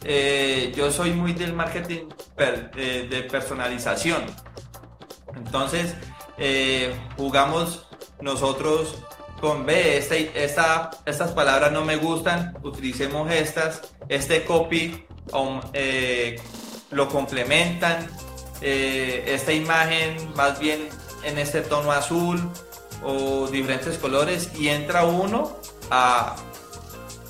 eh, 0.04 0.74
yo 0.76 0.92
soy 0.92 1.12
muy 1.12 1.34
del 1.34 1.54
marketing 1.54 2.08
eh, 2.38 3.08
de 3.10 3.24
personalización. 3.24 4.24
Entonces, 5.36 5.96
jugamos 7.18 7.88
nosotros 8.22 8.96
con 9.40 9.66
B, 9.66 9.98
este, 9.98 10.32
esta, 10.44 10.92
estas 11.06 11.32
palabras 11.32 11.72
no 11.72 11.84
me 11.84 11.96
gustan, 11.96 12.58
utilicemos 12.64 13.32
estas, 13.32 13.82
este 14.08 14.44
copy 14.44 15.06
eh, 15.74 16.40
lo 16.92 17.08
complementan. 17.10 18.08
Eh, 18.62 19.24
esta 19.28 19.54
imagen 19.54 20.34
más 20.36 20.60
bien 20.60 20.90
en 21.24 21.38
este 21.38 21.62
tono 21.62 21.94
azul 21.94 22.50
o 23.04 23.48
diferentes 23.48 23.98
colores 23.98 24.52
y 24.58 24.68
entra 24.68 25.06
uno 25.06 25.58
a, 25.90 26.36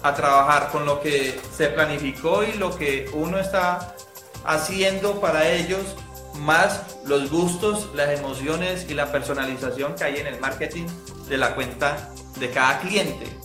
a 0.01 0.13
trabajar 0.15 0.69
con 0.71 0.85
lo 0.85 1.01
que 1.01 1.39
se 1.55 1.67
planificó 1.67 2.43
y 2.43 2.53
lo 2.53 2.75
que 2.75 3.09
uno 3.13 3.39
está 3.39 3.95
haciendo 4.43 5.21
para 5.21 5.47
ellos, 5.49 5.81
más 6.39 6.97
los 7.05 7.29
gustos, 7.29 7.89
las 7.95 8.17
emociones 8.17 8.85
y 8.89 8.93
la 8.93 9.11
personalización 9.11 9.95
que 9.95 10.03
hay 10.03 10.17
en 10.17 10.27
el 10.27 10.39
marketing 10.39 10.87
de 11.27 11.37
la 11.37 11.55
cuenta 11.55 12.09
de 12.39 12.49
cada 12.49 12.79
cliente 12.79 13.39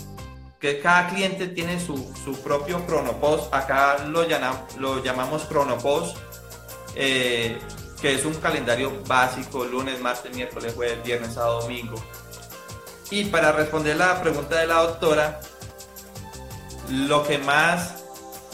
que 0.64 0.80
cada 0.80 1.08
cliente 1.08 1.48
tiene 1.48 1.78
su, 1.78 1.94
su 2.24 2.40
propio 2.40 2.86
cronopost, 2.86 3.52
acá 3.52 3.98
lo, 4.06 4.24
lo 4.78 5.04
llamamos 5.04 5.42
cronopost, 5.42 6.16
eh, 6.94 7.58
que 8.00 8.14
es 8.14 8.24
un 8.24 8.32
calendario 8.36 8.90
básico, 9.06 9.66
lunes, 9.66 10.00
martes, 10.00 10.34
miércoles, 10.34 10.72
jueves, 10.74 11.04
viernes, 11.04 11.34
sábado, 11.34 11.60
domingo. 11.60 12.02
Y 13.10 13.26
para 13.26 13.52
responder 13.52 13.98
la 13.98 14.22
pregunta 14.22 14.58
de 14.58 14.66
la 14.66 14.76
doctora, 14.76 15.40
lo 16.88 17.26
que 17.26 17.36
más, 17.36 18.02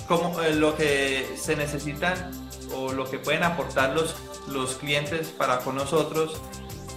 como, 0.09 0.42
eh, 0.42 0.52
lo 0.52 0.76
que 0.76 1.37
se 1.40 1.54
necesitan 1.54 2.32
o 2.75 2.93
lo 2.93 3.11
que 3.11 3.19
pueden 3.19 3.43
aportar 3.43 3.91
los, 3.91 4.15
los 4.49 4.75
clientes 4.77 5.29
para 5.29 5.59
con 5.59 5.77
nosotros 5.77 6.41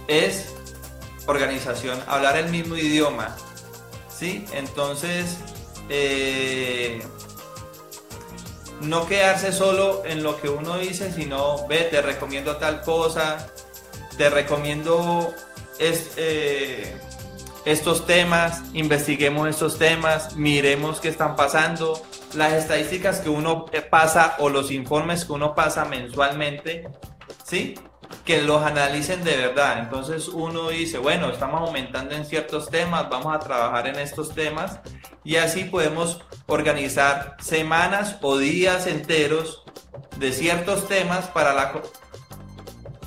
es 0.08 0.54
organización, 1.26 1.98
hablar 2.06 2.36
el 2.36 2.50
mismo 2.50 2.76
idioma, 2.76 3.34
¿sí? 4.08 4.44
Entonces, 4.52 5.38
eh, 5.88 7.02
no 8.80 9.06
quedarse 9.06 9.52
solo 9.52 10.02
en 10.04 10.22
lo 10.22 10.40
que 10.40 10.48
uno 10.48 10.78
dice, 10.78 11.12
sino, 11.12 11.66
ve, 11.66 11.88
te 11.90 12.02
recomiendo 12.02 12.56
tal 12.56 12.82
cosa, 12.82 13.46
te 14.16 14.28
recomiendo 14.30 15.32
eh, 15.78 16.96
estos 17.64 18.06
temas, 18.06 18.62
investiguemos 18.74 19.48
estos 19.48 19.78
temas, 19.78 20.36
miremos 20.36 21.00
qué 21.00 21.08
están 21.08 21.36
pasando, 21.36 22.02
las 22.34 22.52
estadísticas 22.52 23.20
que 23.20 23.28
uno 23.28 23.66
pasa 23.90 24.36
o 24.38 24.48
los 24.48 24.70
informes 24.70 25.24
que 25.24 25.32
uno 25.32 25.54
pasa 25.54 25.84
mensualmente, 25.84 26.88
¿sí? 27.44 27.74
que 28.24 28.42
los 28.42 28.62
analicen 28.62 29.24
de 29.24 29.36
verdad. 29.36 29.78
Entonces 29.78 30.28
uno 30.28 30.68
dice, 30.68 30.98
bueno, 30.98 31.30
estamos 31.30 31.60
aumentando 31.60 32.14
en 32.14 32.24
ciertos 32.24 32.70
temas, 32.70 33.08
vamos 33.08 33.34
a 33.34 33.40
trabajar 33.40 33.86
en 33.86 33.98
estos 33.98 34.34
temas 34.34 34.80
y 35.24 35.36
así 35.36 35.64
podemos 35.64 36.20
organizar 36.46 37.36
semanas 37.40 38.16
o 38.22 38.38
días 38.38 38.86
enteros 38.86 39.62
de 40.16 40.32
ciertos 40.32 40.88
temas 40.88 41.26
para, 41.26 41.52
la, 41.52 41.72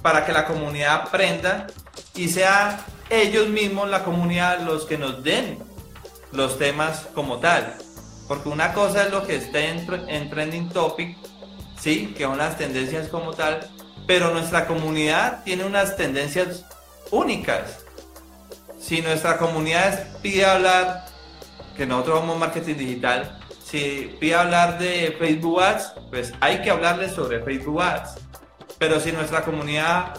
para 0.02 0.26
que 0.26 0.34
la 0.34 0.46
comunidad 0.46 0.96
aprenda 0.96 1.68
y 2.16 2.28
sea 2.30 2.86
ellos 3.10 3.48
mismos, 3.48 3.90
la 3.90 4.04
comunidad, 4.04 4.60
los 4.62 4.86
que 4.86 4.98
nos 4.98 5.24
den 5.24 5.58
los 6.32 6.58
temas 6.58 7.08
como 7.14 7.38
tal. 7.38 7.76
Porque 8.28 8.50
una 8.50 8.74
cosa 8.74 9.04
es 9.04 9.12
lo 9.12 9.26
que 9.26 9.36
esté 9.36 9.70
en, 9.70 9.88
en 10.10 10.30
trending 10.30 10.70
topic, 10.70 11.18
sí, 11.80 12.14
que 12.18 12.24
son 12.24 12.38
las 12.38 12.58
tendencias 12.58 13.08
como 13.08 13.34
tal, 13.34 13.70
pero 14.06 14.34
nuestra 14.34 14.68
comunidad 14.68 15.44
tiene 15.44 15.66
unas 15.66 15.96
tendencias 15.96 16.66
únicas. 17.12 17.80
Si 18.80 19.02
nuestra 19.02 19.38
comunidad 19.38 20.08
pide 20.22 20.46
hablar, 20.46 21.06
que 21.76 21.86
nosotros 21.86 22.20
somos 22.20 22.38
marketing 22.38 22.76
digital, 22.76 23.40
si 23.64 24.16
pide 24.20 24.36
hablar 24.36 24.80
de 24.80 25.16
Facebook 25.20 25.62
Ads, 25.62 25.94
pues 26.10 26.34
hay 26.40 26.62
que 26.62 26.72
hablarle 26.72 27.10
sobre 27.10 27.42
Facebook 27.42 27.82
Ads. 27.82 28.16
Pero 28.78 29.00
si 29.00 29.12
nuestra 29.12 29.44
comunidad 29.44 30.14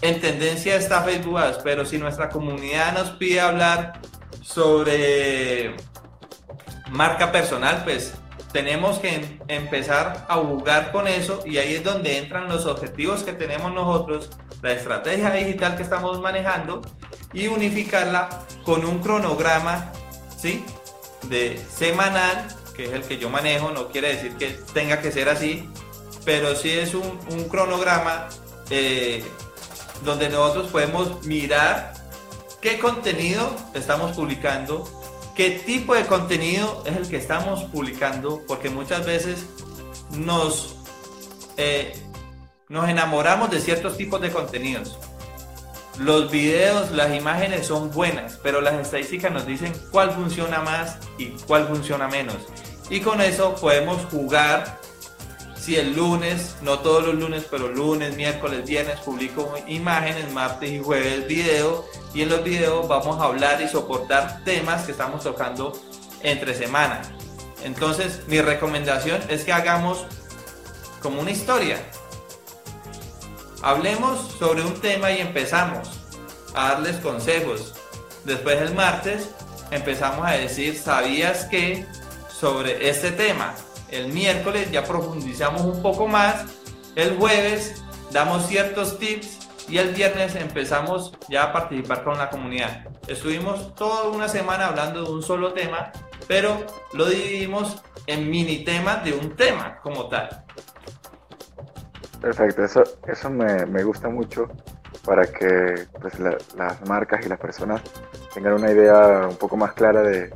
en 0.00 0.20
tendencia 0.20 0.76
está 0.76 1.02
Facebook 1.02 1.38
Ads, 1.38 1.58
pero 1.62 1.84
si 1.84 1.98
nuestra 1.98 2.28
comunidad 2.28 2.94
nos 2.94 3.10
pide 3.10 3.40
hablar 3.40 4.00
sobre 4.42 5.74
marca 6.90 7.32
personal, 7.32 7.82
pues 7.84 8.14
tenemos 8.52 8.98
que 8.98 9.38
empezar 9.48 10.26
a 10.28 10.36
jugar 10.36 10.92
con 10.92 11.08
eso 11.08 11.42
y 11.44 11.58
ahí 11.58 11.74
es 11.74 11.84
donde 11.84 12.18
entran 12.18 12.48
los 12.48 12.66
objetivos 12.66 13.22
que 13.22 13.32
tenemos 13.32 13.72
nosotros, 13.72 14.30
la 14.62 14.72
estrategia 14.72 15.30
digital 15.30 15.76
que 15.76 15.82
estamos 15.82 16.20
manejando 16.20 16.82
y 17.32 17.48
unificarla 17.48 18.28
con 18.64 18.84
un 18.84 19.00
cronograma, 19.00 19.92
¿sí? 20.38 20.64
De 21.24 21.60
semanal, 21.70 22.46
que 22.74 22.84
es 22.84 22.92
el 22.92 23.02
que 23.02 23.18
yo 23.18 23.28
manejo, 23.28 23.70
no 23.70 23.88
quiere 23.88 24.08
decir 24.08 24.36
que 24.36 24.58
tenga 24.72 25.00
que 25.00 25.12
ser 25.12 25.28
así, 25.28 25.68
pero 26.24 26.54
sí 26.56 26.70
es 26.70 26.94
un, 26.94 27.18
cronograma 27.48 28.28
eh, 28.70 29.24
donde 30.04 30.28
nosotros 30.28 30.68
podemos 30.68 31.24
mirar 31.24 31.94
qué 32.60 32.78
contenido 32.78 33.54
estamos 33.74 34.16
publicando 34.16 34.84
qué 35.36 35.50
tipo 35.50 35.94
de 35.94 36.06
contenido 36.06 36.82
es 36.86 36.96
el 36.96 37.08
que 37.08 37.18
estamos 37.18 37.64
publicando, 37.64 38.42
porque 38.48 38.70
muchas 38.70 39.04
veces 39.04 39.44
nos, 40.10 40.76
eh, 41.58 41.94
nos 42.68 42.88
enamoramos 42.88 43.50
de 43.50 43.60
ciertos 43.60 43.96
tipos 43.96 44.20
de 44.20 44.30
contenidos. 44.30 44.98
Los 45.98 46.30
videos, 46.30 46.90
las 46.90 47.14
imágenes 47.14 47.66
son 47.66 47.90
buenas, 47.90 48.38
pero 48.42 48.60
las 48.60 48.74
estadísticas 48.74 49.30
nos 49.30 49.46
dicen 49.46 49.72
cuál 49.90 50.10
funciona 50.10 50.60
más 50.60 50.98
y 51.18 51.28
cuál 51.46 51.68
funciona 51.68 52.08
menos. 52.08 52.36
Y 52.88 53.00
con 53.00 53.20
eso 53.20 53.54
podemos 53.56 54.04
jugar 54.06 54.80
si 55.66 55.74
el 55.74 55.96
lunes, 55.96 56.54
no 56.62 56.78
todos 56.78 57.04
los 57.04 57.16
lunes, 57.16 57.44
pero 57.50 57.66
lunes, 57.66 58.14
miércoles, 58.14 58.64
viernes 58.64 59.00
publico 59.00 59.52
imágenes, 59.66 60.32
martes 60.32 60.70
y 60.70 60.78
jueves 60.78 61.26
video 61.26 61.84
y 62.14 62.22
en 62.22 62.28
los 62.28 62.44
videos 62.44 62.86
vamos 62.86 63.20
a 63.20 63.24
hablar 63.24 63.60
y 63.60 63.66
soportar 63.66 64.44
temas 64.44 64.84
que 64.84 64.92
estamos 64.92 65.24
tocando 65.24 65.72
entre 66.22 66.54
semana. 66.54 67.02
Entonces 67.64 68.20
mi 68.28 68.40
recomendación 68.40 69.20
es 69.28 69.42
que 69.42 69.52
hagamos 69.52 70.06
como 71.02 71.20
una 71.20 71.32
historia. 71.32 71.78
Hablemos 73.60 74.36
sobre 74.38 74.62
un 74.62 74.80
tema 74.80 75.10
y 75.10 75.18
empezamos 75.18 75.88
a 76.54 76.74
darles 76.74 76.98
consejos. 76.98 77.74
Después 78.24 78.62
el 78.62 78.72
martes 78.72 79.30
empezamos 79.72 80.28
a 80.28 80.34
decir, 80.34 80.78
¿sabías 80.78 81.46
que 81.46 81.84
sobre 82.30 82.88
este 82.88 83.10
tema? 83.10 83.56
El 83.90 84.12
miércoles 84.12 84.70
ya 84.70 84.84
profundizamos 84.84 85.62
un 85.62 85.82
poco 85.82 86.06
más, 86.08 86.44
el 86.94 87.16
jueves 87.16 87.82
damos 88.10 88.46
ciertos 88.46 88.98
tips 88.98 89.38
y 89.68 89.78
el 89.78 89.94
viernes 89.94 90.34
empezamos 90.36 91.12
ya 91.28 91.44
a 91.44 91.52
participar 91.52 92.04
con 92.04 92.18
la 92.18 92.30
comunidad. 92.30 92.86
Estuvimos 93.08 93.74
toda 93.74 94.10
una 94.10 94.28
semana 94.28 94.68
hablando 94.68 95.04
de 95.04 95.10
un 95.10 95.22
solo 95.22 95.52
tema, 95.52 95.92
pero 96.28 96.64
lo 96.92 97.06
dividimos 97.06 97.82
en 98.06 98.30
mini 98.30 98.64
temas 98.64 99.04
de 99.04 99.12
un 99.12 99.34
tema 99.34 99.78
como 99.82 100.08
tal. 100.08 100.44
Perfecto, 102.20 102.64
eso, 102.64 102.82
eso 103.06 103.30
me, 103.30 103.66
me 103.66 103.82
gusta 103.82 104.08
mucho 104.08 104.48
para 105.04 105.26
que 105.26 105.86
pues, 106.00 106.18
las 106.18 106.88
marcas 106.88 107.24
y 107.24 107.28
las 107.28 107.38
personas 107.38 107.80
tengan 108.34 108.54
una 108.54 108.70
idea 108.70 109.26
un 109.28 109.36
poco 109.36 109.56
más 109.56 109.72
clara 109.72 110.02
de, 110.02 110.32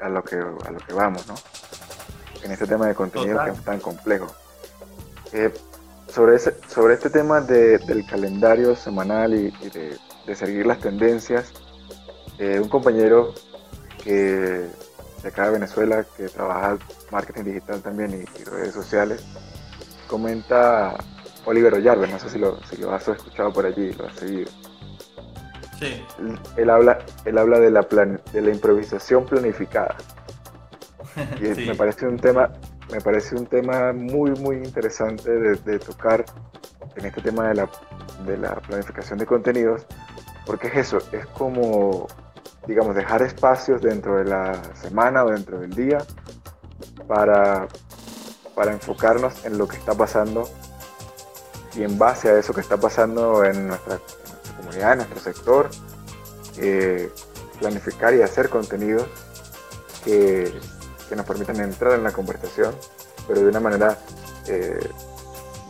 a, 0.00 0.08
lo 0.08 0.22
que, 0.22 0.36
a 0.36 0.70
lo 0.70 0.78
que 0.78 0.92
vamos, 0.94 1.26
¿no? 1.26 1.34
En 2.44 2.52
este 2.52 2.66
tema 2.66 2.86
de 2.86 2.94
contenido 2.94 3.42
que 3.44 3.50
es 3.50 3.64
tan 3.64 3.80
complejo. 3.80 4.26
Eh, 5.32 5.52
sobre, 6.08 6.36
ese, 6.36 6.54
sobre 6.68 6.94
este 6.94 7.10
tema 7.10 7.40
del 7.40 8.06
calendario 8.06 8.76
semanal 8.76 9.34
y, 9.34 9.50
de, 9.70 10.34
seguir 10.34 10.66
las 10.66 10.78
tendencias, 10.78 11.52
eh, 12.38 12.60
un 12.60 12.68
compañero 12.68 13.34
que 14.02 14.68
de 15.24 15.28
acá 15.28 15.46
de 15.46 15.52
Venezuela, 15.52 16.04
que 16.16 16.28
trabaja 16.28 16.78
marketing 17.10 17.44
digital 17.44 17.80
también 17.80 18.26
y, 18.38 18.44
redes 18.44 18.74
sociales, 18.74 19.24
comenta 20.06 20.94
Oliver 21.46 21.74
Ollarbe, 21.74 22.06
no 22.06 22.18
sé 22.18 22.28
si 22.28 22.38
lo, 22.38 22.62
si 22.64 22.76
lo 22.76 22.92
has 22.92 23.08
escuchado 23.08 23.52
por 23.52 23.64
allí, 23.64 23.92
lo 23.94 24.06
has 24.06 24.14
seguido. 24.14 24.50
Sí. 25.78 26.04
Él, 26.56 26.70
habla, 26.70 26.98
él 27.24 27.38
habla 27.38 27.58
de 27.58 27.70
la, 27.70 27.82
plan, 27.82 28.20
de 28.32 28.40
la 28.42 28.50
improvisación 28.50 29.24
planificada. 29.24 29.96
Y 31.40 31.66
me 31.66 31.74
parece 31.74 32.06
un 32.06 32.18
tema, 32.18 32.50
me 32.90 33.00
parece 33.00 33.36
un 33.36 33.46
tema 33.46 33.92
muy, 33.92 34.32
muy 34.32 34.56
interesante 34.56 35.30
de, 35.30 35.78
tocar 35.78 36.24
en 36.96 37.06
este 37.06 37.22
tema 37.22 37.48
de 37.48 37.54
la, 37.54 37.70
de 38.26 38.36
la 38.36 38.54
planificación 38.56 39.18
de 39.18 39.26
contenidos, 39.26 39.86
porque 40.46 40.68
es 40.68 40.76
eso, 40.76 40.98
es 41.12 41.26
como, 41.26 42.06
digamos, 42.66 42.94
dejar 42.94 43.22
espacios 43.22 43.80
dentro 43.82 44.16
de 44.16 44.24
la 44.24 44.60
semana 44.74 45.24
o 45.24 45.30
dentro 45.30 45.60
del 45.60 45.70
día 45.70 45.98
para, 47.06 47.68
para 48.54 48.72
enfocarnos 48.72 49.44
en 49.44 49.58
lo 49.58 49.66
que 49.66 49.76
está 49.76 49.94
pasando 49.94 50.48
y 51.76 51.82
en 51.82 51.98
base 51.98 52.28
a 52.28 52.38
eso 52.38 52.52
que 52.52 52.60
está 52.60 52.76
pasando 52.76 53.44
en 53.44 53.68
nuestra, 53.68 53.98
comunidad, 54.56 54.92
en 54.92 54.98
nuestro 54.98 55.20
sector, 55.20 55.70
eh, 56.58 57.10
planificar 57.58 58.14
y 58.14 58.22
hacer 58.22 58.48
contenidos 58.48 59.06
que, 60.04 60.52
que 61.08 61.16
nos 61.16 61.26
permitan 61.26 61.60
entrar 61.60 61.94
en 61.94 62.04
la 62.04 62.12
conversación, 62.12 62.74
pero 63.26 63.40
de 63.40 63.48
una 63.48 63.60
manera, 63.60 63.98
eh, 64.46 64.88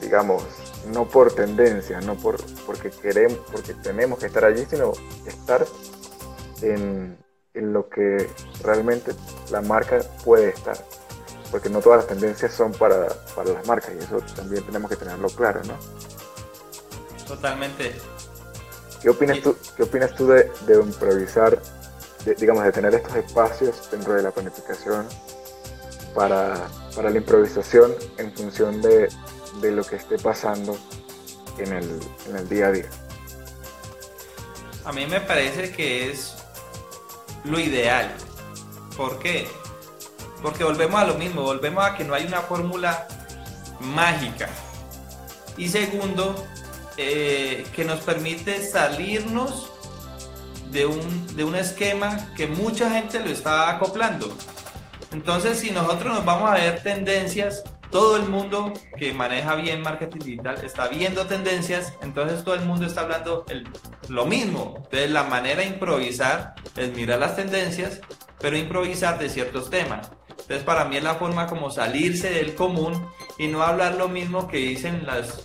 digamos, 0.01 0.45
no 0.93 1.09
por 1.09 1.33
tendencia, 1.33 2.01
no 2.01 2.15
por, 2.15 2.37
porque 2.67 2.91
queremos, 2.91 3.39
porque 3.51 3.75
tenemos 3.75 4.19
que 4.19 4.27
estar 4.27 4.45
allí, 4.45 4.67
sino 4.69 4.93
estar 5.27 5.65
en, 6.63 7.17
en 7.55 7.73
lo 7.73 7.89
que 7.89 8.29
realmente 8.63 9.13
la 9.51 9.61
marca 9.61 10.01
puede 10.25 10.49
estar. 10.51 10.77
Porque 11.51 11.69
no 11.69 11.81
todas 11.81 11.99
las 11.99 12.09
tendencias 12.09 12.53
son 12.53 12.73
para, 12.73 13.09
para 13.35 13.53
las 13.53 13.67
marcas 13.67 13.93
y 13.95 14.05
eso 14.05 14.19
también 14.35 14.65
tenemos 14.67 14.91
que 14.91 14.97
tenerlo 14.97 15.29
claro, 15.29 15.61
¿no? 15.65 15.77
Totalmente. 17.27 17.95
¿Qué 19.01 19.11
opinas 19.11 19.41
tú, 19.41 19.57
qué 19.77 19.83
opinas 19.85 20.15
tú 20.15 20.27
de, 20.27 20.51
de 20.67 20.81
improvisar 20.81 21.61
digamos, 22.33 22.65
de 22.65 22.73
tener 22.73 22.95
estos 22.95 23.15
espacios 23.17 23.91
dentro 23.91 24.15
de 24.15 24.23
la 24.23 24.31
planificación 24.31 25.07
para, 26.15 26.69
para 26.95 27.11
la 27.11 27.19
improvisación 27.19 27.95
en 28.19 28.33
función 28.35 28.81
de, 28.81 29.09
de, 29.61 29.73
lo 29.73 29.85
que 29.85 29.97
esté 29.97 30.19
pasando 30.19 30.79
en 31.59 31.73
el, 31.73 32.01
en 32.29 32.37
el 32.37 32.49
día 32.49 32.69
a 32.69 32.73
día. 32.73 32.89
A 34.85 34.93
mí 34.93 35.07
me 35.07 35.21
parece 35.21 35.73
que 35.73 36.11
es 36.11 36.35
lo 37.45 37.59
ideal. 37.59 38.15
¿Por 38.97 39.19
qué? 39.19 39.49
Porque 40.43 40.63
volvemos 40.63 41.01
a 41.01 41.07
lo 41.07 41.15
mismo, 41.15 41.43
volvemos 41.43 41.85
a 41.85 41.97
que 41.97 42.05
no 42.05 42.15
hay 42.15 42.27
una 42.27 42.43
fórmula 42.43 43.09
mágica. 43.81 44.49
Y 45.57 45.69
segundo, 45.69 46.45
eh, 46.97 47.67
que 47.75 47.85
nos 47.85 48.01
permite 48.01 48.65
salirnos 48.65 49.71
de 50.75 50.87
un, 50.87 51.37
de 51.37 51.45
un 51.45 51.55
esquema 51.55 52.35
que 52.37 52.49
mucha 52.49 52.91
gente 52.91 53.21
lo 53.21 53.31
está 53.31 53.71
acoplando. 53.71 54.37
Entonces, 55.13 55.61
si 55.61 55.71
nosotros 55.71 56.13
nos 56.13 56.25
vamos 56.25 56.51
a 56.51 56.55
ver 56.55 56.83
tendencias, 56.83 57.63
todo 57.91 58.17
el 58.17 58.29
mundo 58.29 58.73
que 58.99 59.13
maneja 59.13 59.55
bien 59.55 59.83
marketing 59.83 60.19
digital 60.19 60.59
está 60.65 60.89
viendo 60.89 61.27
tendencias, 61.27 61.93
entonces 62.03 62.43
todo 62.43 62.57
el 62.57 62.65
mundo 62.65 62.87
está 62.87 63.03
hablando 63.03 63.47
el, 63.49 63.69
lo 64.09 64.27
mismo. 64.27 64.75
Entonces, 64.79 65.11
la 65.13 65.23
manera 65.23 65.61
de 65.61 65.69
improvisar 65.69 66.57
es 66.77 66.93
mirar 66.93 67.21
las 67.21 67.37
tendencias, 67.37 68.01
pero 68.41 68.59
improvisar 68.59 69.17
de 69.21 69.29
ciertos 69.29 69.71
temas. 69.71 70.11
Entonces, 70.29 70.65
para 70.65 70.87
mí 70.87 70.97
es 70.97 71.05
la 71.05 71.15
forma 71.15 71.47
como 71.47 71.71
salirse 71.71 72.31
del 72.31 72.57
común 72.57 73.09
y 73.39 73.47
no 73.47 73.63
hablar 73.63 73.95
lo 73.95 74.09
mismo 74.09 74.49
que 74.49 74.57
dicen 74.57 75.07
las 75.07 75.45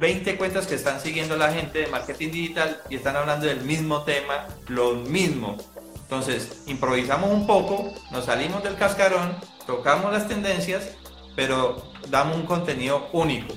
20 0.00 0.38
cuentas 0.38 0.66
que 0.66 0.76
están 0.76 0.98
siguiendo 0.98 1.36
la 1.36 1.52
gente 1.52 1.80
de 1.80 1.86
marketing 1.88 2.30
digital 2.30 2.80
y 2.88 2.96
están 2.96 3.16
hablando 3.16 3.46
del 3.46 3.60
mismo 3.60 4.02
tema, 4.02 4.46
lo 4.68 4.94
mismo. 4.94 5.58
Entonces, 5.94 6.62
improvisamos 6.66 7.30
un 7.30 7.46
poco, 7.46 7.92
nos 8.10 8.24
salimos 8.24 8.64
del 8.64 8.76
cascarón, 8.76 9.36
tocamos 9.66 10.10
las 10.10 10.26
tendencias, 10.26 10.96
pero 11.36 11.92
damos 12.08 12.36
un 12.36 12.46
contenido 12.46 13.08
único. 13.12 13.52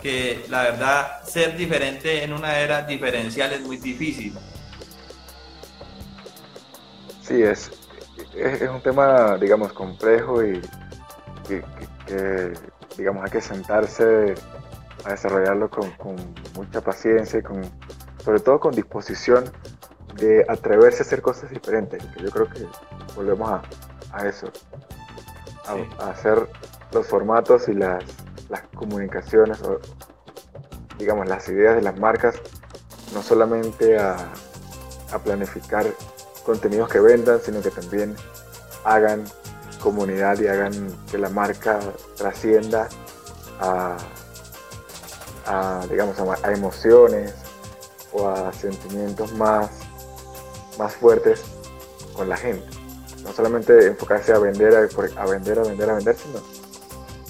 Que 0.00 0.46
la 0.48 0.62
verdad, 0.62 1.22
ser 1.24 1.56
diferente 1.56 2.22
en 2.22 2.32
una 2.32 2.60
era 2.60 2.82
diferencial 2.82 3.52
es 3.52 3.60
muy 3.60 3.76
difícil. 3.76 4.32
Sí, 7.22 7.42
es, 7.42 7.72
es, 8.36 8.70
un 8.70 8.80
tema, 8.80 9.36
digamos, 9.36 9.72
complejo 9.72 10.44
y 10.44 10.60
que, 11.46 12.54
digamos, 12.96 13.24
hay 13.24 13.30
que 13.30 13.40
sentarse 13.40 14.34
a 15.04 15.10
desarrollarlo 15.10 15.70
con, 15.70 15.90
mucha 16.54 16.80
paciencia 16.80 17.40
y 17.40 17.42
con, 17.42 17.62
sobre 18.24 18.40
todo 18.40 18.60
con 18.60 18.74
disposición 18.74 19.44
de 20.16 20.44
atreverse 20.48 20.98
a 20.98 21.06
hacer 21.06 21.22
cosas 21.22 21.50
diferentes. 21.50 22.02
yo 22.16 22.30
creo 22.30 22.48
que 22.48 22.66
volvemos 23.14 23.60
a, 24.12 24.26
eso, 24.26 24.50
a, 25.66 26.10
hacer 26.10 26.48
los 26.92 27.06
formatos 27.06 27.68
y 27.68 27.74
las, 27.74 28.04
las 28.48 28.62
comunicaciones, 28.74 29.62
o, 29.62 29.80
digamos, 30.98 31.28
las 31.28 31.48
ideas 31.48 31.76
de 31.76 31.82
las 31.82 31.98
marcas, 31.98 32.40
no 33.14 33.22
solamente 33.22 33.98
a, 33.98 34.16
a 35.12 35.18
planificar 35.18 35.86
contenidos 36.44 36.88
que 36.88 37.00
vendan, 37.00 37.40
sino 37.40 37.60
que 37.62 37.70
también 37.70 38.14
hagan 38.84 39.24
comunidad 39.82 40.38
y 40.38 40.46
hagan 40.46 40.72
que 41.10 41.18
la 41.18 41.28
marca 41.28 41.80
trascienda 42.16 42.88
a, 43.60 43.96
digamos, 45.88 46.16
a, 46.42 46.52
emociones 46.52 47.34
o 48.12 48.28
a 48.28 48.52
sentimientos 48.52 49.32
más, 49.32 49.70
más 50.78 50.94
fuertes 50.94 51.42
con 52.14 52.28
la 52.28 52.36
gente. 52.36 52.66
No 53.22 53.32
solamente 53.32 53.86
enfocarse 53.86 54.32
a 54.32 54.38
vender, 54.38 54.74
a, 54.74 54.80
vender, 55.26 55.58
a 55.58 55.62
vender, 55.62 55.90
a 55.90 55.94
vender, 55.94 56.16
sino 56.16 56.40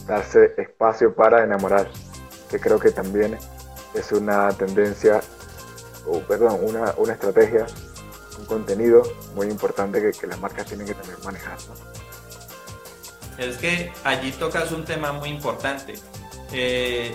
darse 0.06 0.54
espacio 0.56 1.14
para 1.14 1.44
enamorar, 1.44 1.88
que 2.48 2.58
creo 2.58 2.78
que 2.78 2.90
también 2.90 3.36
es 3.94 4.12
una 4.12 4.50
tendencia, 4.50 5.20
o 6.06 6.20
perdón, 6.20 6.60
una, 6.62 6.94
una 6.96 7.12
estrategia, 7.12 7.66
un 8.38 8.46
contenido 8.46 9.02
muy 9.34 9.48
importante 9.48 10.00
que, 10.00 10.12
que 10.12 10.26
las 10.26 10.40
marcas 10.40 10.66
tienen 10.66 10.86
que 10.86 10.94
también 10.94 11.18
manejar 11.24 11.58
es 13.40 13.56
que 13.56 13.92
allí 14.04 14.32
tocas 14.32 14.70
un 14.72 14.84
tema 14.84 15.12
muy 15.12 15.30
importante. 15.30 15.94
Eh, 16.52 17.14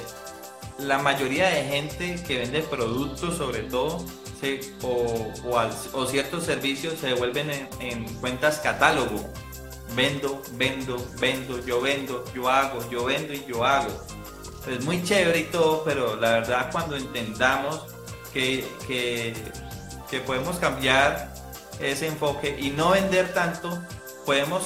la 0.80 0.98
mayoría 1.00 1.50
de 1.50 1.64
gente 1.64 2.24
que 2.28 2.40
vende 2.40 2.62
productos, 2.62 3.38
sobre 3.38 3.64
todo, 3.64 4.06
o, 4.82 6.06
ciertos 6.06 6.44
servicios 6.44 7.00
se 7.00 7.08
devuelven 7.08 7.70
en, 7.80 8.06
cuentas 8.16 8.60
catálogo. 8.60 9.30
Vendo, 9.96 10.42
vendo, 10.54 10.98
vendo, 11.20 11.64
yo 11.66 11.80
vendo, 11.80 12.26
yo 12.34 12.50
hago, 12.50 12.90
yo 12.90 13.06
vendo 13.06 13.34
y 13.34 13.46
yo 13.48 13.64
hago. 13.64 13.90
Es 14.68 14.84
muy 14.84 15.02
chévere 15.04 15.40
y 15.40 15.44
todo, 15.46 15.84
pero 15.86 16.16
la 16.16 16.32
verdad 16.32 16.70
cuando 16.72 16.96
entendamos 16.96 17.82
que, 18.34 18.66
que 18.88 20.20
podemos 20.22 20.58
cambiar 20.58 21.34
ese 21.80 22.08
enfoque 22.08 22.58
y 22.60 22.72
no 22.72 22.92
vender 22.92 23.34
tanto, 23.34 23.82
podemos 24.26 24.64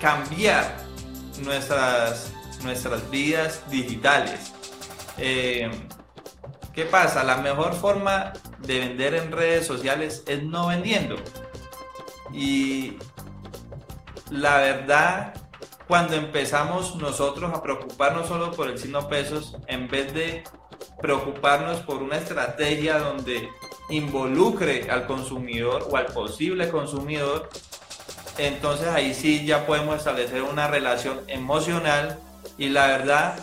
cambiar 0.00 0.76
nuestras, 1.38 2.32
nuestras 2.62 3.08
vidas 3.10 3.60
digitales. 3.70 4.52
Eh, 5.18 5.70
¿Qué 6.74 6.84
pasa? 6.84 7.22
La 7.22 7.36
mejor 7.36 7.74
forma 7.74 8.32
de 8.60 8.78
vender 8.78 9.14
en 9.14 9.30
redes 9.30 9.66
sociales 9.66 10.22
es 10.26 10.42
no 10.42 10.68
vendiendo. 10.68 11.16
Y 12.32 12.96
la 14.30 14.56
verdad, 14.56 15.34
cuando 15.86 16.14
empezamos 16.14 16.96
nosotros 16.96 17.52
a 17.54 17.62
preocuparnos 17.62 18.26
solo 18.26 18.52
por 18.52 18.68
el 18.68 18.78
signo 18.78 19.06
pesos, 19.08 19.56
en 19.66 19.88
vez 19.88 20.14
de 20.14 20.44
preocuparnos 21.02 21.80
por 21.80 22.02
una 22.02 22.16
estrategia 22.16 22.98
donde 22.98 23.50
involucre 23.90 24.90
al 24.90 25.06
consumidor 25.06 25.86
o 25.90 25.96
al 25.98 26.06
posible 26.06 26.70
consumidor, 26.70 27.50
entonces 28.38 28.88
ahí 28.88 29.12
sí 29.12 29.44
ya 29.44 29.66
podemos 29.66 29.98
establecer 29.98 30.42
una 30.42 30.68
relación 30.68 31.20
emocional 31.26 32.18
y 32.56 32.70
la 32.70 32.86
verdad 32.86 33.38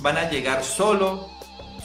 van 0.00 0.16
a 0.16 0.30
llegar 0.30 0.64
solo, 0.64 1.28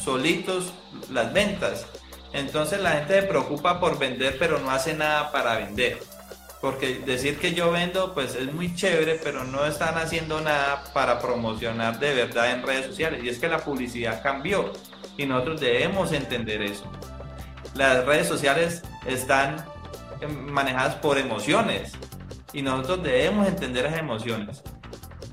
solitos 0.03 0.73
las 1.09 1.33
ventas. 1.33 1.85
Entonces 2.33 2.79
la 2.81 2.91
gente 2.91 3.21
se 3.21 3.27
preocupa 3.27 3.79
por 3.79 3.99
vender 3.99 4.37
pero 4.39 4.59
no 4.59 4.71
hace 4.71 4.93
nada 4.93 5.31
para 5.31 5.57
vender. 5.57 5.99
Porque 6.61 6.99
decir 6.99 7.39
que 7.39 7.53
yo 7.53 7.71
vendo 7.71 8.13
pues 8.13 8.35
es 8.35 8.51
muy 8.51 8.75
chévere 8.75 9.19
pero 9.23 9.43
no 9.43 9.65
están 9.65 9.97
haciendo 9.97 10.41
nada 10.41 10.83
para 10.93 11.19
promocionar 11.19 11.99
de 11.99 12.13
verdad 12.13 12.51
en 12.51 12.63
redes 12.63 12.87
sociales. 12.87 13.23
Y 13.23 13.29
es 13.29 13.39
que 13.39 13.47
la 13.47 13.59
publicidad 13.59 14.21
cambió 14.23 14.71
y 15.17 15.25
nosotros 15.25 15.61
debemos 15.61 16.11
entender 16.11 16.61
eso. 16.61 16.89
Las 17.75 18.05
redes 18.05 18.27
sociales 18.27 18.83
están 19.05 19.65
manejadas 20.27 20.95
por 20.95 21.17
emociones 21.17 21.93
y 22.53 22.61
nosotros 22.61 23.03
debemos 23.03 23.47
entender 23.47 23.83
las 23.83 23.97
emociones. 23.97 24.63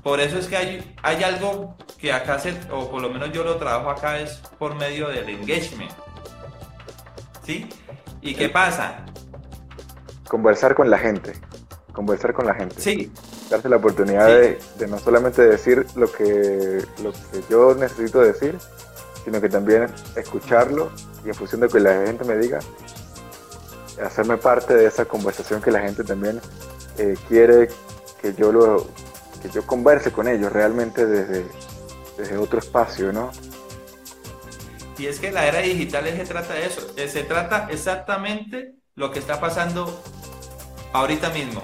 Por 0.03 0.19
eso 0.19 0.37
es 0.37 0.47
que 0.47 0.57
hay, 0.57 0.95
hay 1.03 1.23
algo 1.23 1.77
que 2.01 2.11
acá 2.11 2.39
se, 2.39 2.55
o 2.71 2.89
por 2.89 2.99
lo 2.99 3.09
menos 3.09 3.31
yo 3.31 3.43
lo 3.43 3.57
trabajo 3.57 3.91
acá, 3.91 4.19
es 4.19 4.41
por 4.57 4.73
medio 4.73 5.07
del 5.07 5.29
engagement. 5.29 5.91
¿Sí? 7.45 7.69
¿Y 8.21 8.33
qué 8.33 8.49
pasa? 8.49 9.05
Conversar 10.27 10.73
con 10.73 10.89
la 10.89 10.97
gente. 10.97 11.33
Conversar 11.93 12.33
con 12.33 12.47
la 12.47 12.55
gente. 12.55 12.75
Sí. 12.79 13.11
Darse 13.51 13.69
la 13.69 13.75
oportunidad 13.75 14.27
de, 14.27 14.59
no 14.87 14.97
solamente 14.97 15.43
decir 15.43 15.85
lo 15.95 16.11
que, 16.11 16.83
lo 17.03 17.11
que 17.11 17.43
yo 17.49 17.75
necesito 17.75 18.21
decir, 18.21 18.57
sino 19.23 19.39
que 19.39 19.49
también 19.49 19.85
escucharlo 20.15 20.91
y 21.23 21.29
en 21.29 21.35
función 21.35 21.61
de 21.61 21.67
que 21.67 21.79
la 21.79 22.07
gente 22.07 22.23
me 22.23 22.35
diga, 22.37 22.59
hacerme 24.03 24.37
parte 24.37 24.73
de 24.73 24.87
esa 24.87 25.05
conversación 25.05 25.61
que 25.61 25.69
la 25.69 25.81
gente 25.81 26.03
también 26.03 26.41
eh, 26.97 27.15
quiere 27.27 27.67
que 28.19 28.33
yo 28.33 28.51
lo 28.51 28.87
que 29.41 29.49
yo 29.49 29.65
converse 29.65 30.11
con 30.11 30.27
ellos 30.27 30.51
realmente 30.51 31.05
desde, 31.05 31.45
desde 32.21 32.37
otro 32.37 32.59
espacio, 32.59 33.11
¿no? 33.11 33.31
Y 34.97 35.07
es 35.07 35.19
que 35.19 35.31
la 35.31 35.47
era 35.47 35.59
digital 35.59 36.05
se 36.05 36.25
trata 36.25 36.53
de 36.53 36.65
eso, 36.67 36.87
eh, 36.95 37.07
se 37.07 37.23
trata 37.23 37.67
exactamente 37.71 38.75
lo 38.95 39.11
que 39.11 39.19
está 39.19 39.39
pasando 39.39 40.01
ahorita 40.93 41.31
mismo. 41.31 41.63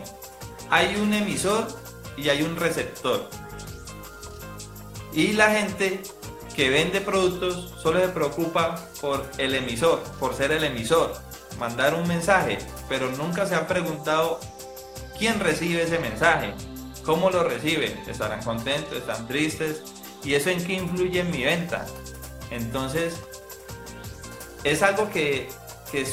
Hay 0.69 0.95
un 0.95 1.13
emisor 1.13 1.67
y 2.17 2.29
hay 2.29 2.41
un 2.41 2.55
receptor. 2.55 3.29
Y 5.13 5.33
la 5.33 5.51
gente 5.51 6.01
que 6.55 6.69
vende 6.71 7.01
productos 7.01 7.75
solo 7.81 7.99
se 7.99 8.07
preocupa 8.07 8.83
por 8.99 9.23
el 9.37 9.53
emisor, 9.53 10.01
por 10.19 10.33
ser 10.33 10.51
el 10.51 10.63
emisor, 10.63 11.13
mandar 11.59 11.93
un 11.93 12.07
mensaje, 12.07 12.57
pero 12.89 13.11
nunca 13.11 13.45
se 13.45 13.53
han 13.53 13.67
preguntado 13.67 14.39
quién 15.19 15.39
recibe 15.39 15.83
ese 15.83 15.99
mensaje, 15.99 16.55
cómo 17.05 17.29
lo 17.29 17.43
reciben, 17.43 17.95
estarán 18.07 18.41
contentos, 18.43 18.97
están 18.97 19.27
tristes 19.27 19.83
y 20.27 20.35
eso 20.35 20.49
en 20.49 20.61
qué 20.61 20.73
influye 20.73 21.21
en 21.21 21.31
mi 21.31 21.45
venta. 21.45 21.85
Entonces, 22.51 23.15
es 24.65 24.83
algo 24.83 25.09
que, 25.09 25.49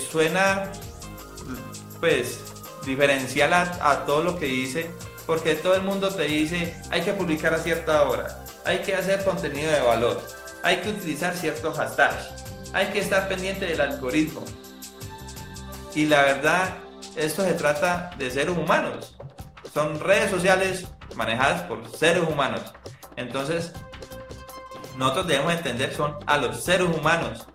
suena 0.08 0.70
pues 1.98 2.38
diferencial 2.86 3.52
a, 3.52 4.04
todo 4.06 4.22
lo 4.22 4.38
que 4.38 4.46
dice, 4.46 4.88
porque 5.26 5.56
todo 5.56 5.74
el 5.74 5.82
mundo 5.82 6.14
te 6.14 6.22
dice 6.24 6.76
hay 6.90 7.02
que 7.02 7.12
publicar 7.12 7.54
a 7.54 7.58
cierta 7.58 8.04
hora, 8.04 8.44
hay 8.64 8.78
que 8.78 8.94
hacer 8.94 9.24
contenido 9.24 9.72
de 9.72 9.80
valor, 9.80 10.22
hay 10.62 10.76
que 10.76 10.90
utilizar 10.90 11.34
ciertos 11.34 11.76
hashtags, 11.76 12.44
hay 12.72 12.86
que 12.92 13.00
estar 13.00 13.26
pendiente 13.26 13.66
del 13.66 13.80
algoritmo. 13.80 14.44
Y 15.92 16.06
la 16.06 16.22
verdad 16.22 16.76
esto 17.16 17.42
se 17.42 17.54
trata 17.54 18.10
de 18.16 18.30
seres 18.30 18.56
humanos. 18.56 19.16
Son 19.72 19.98
redes 19.98 20.30
sociales 20.30 20.86
manejadas 21.16 21.62
por 21.62 21.88
seres 21.90 22.22
humanos. 22.22 22.62
Entonces, 23.16 23.72
nosotros 24.96 25.26
debemos 25.26 25.52
entender 25.52 25.94
son 25.94 26.16
a 26.26 26.38
los 26.38 26.62
seres 26.62 26.88
humanos. 26.88 27.46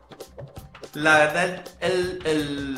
La 0.94 1.20
verdad, 1.20 1.66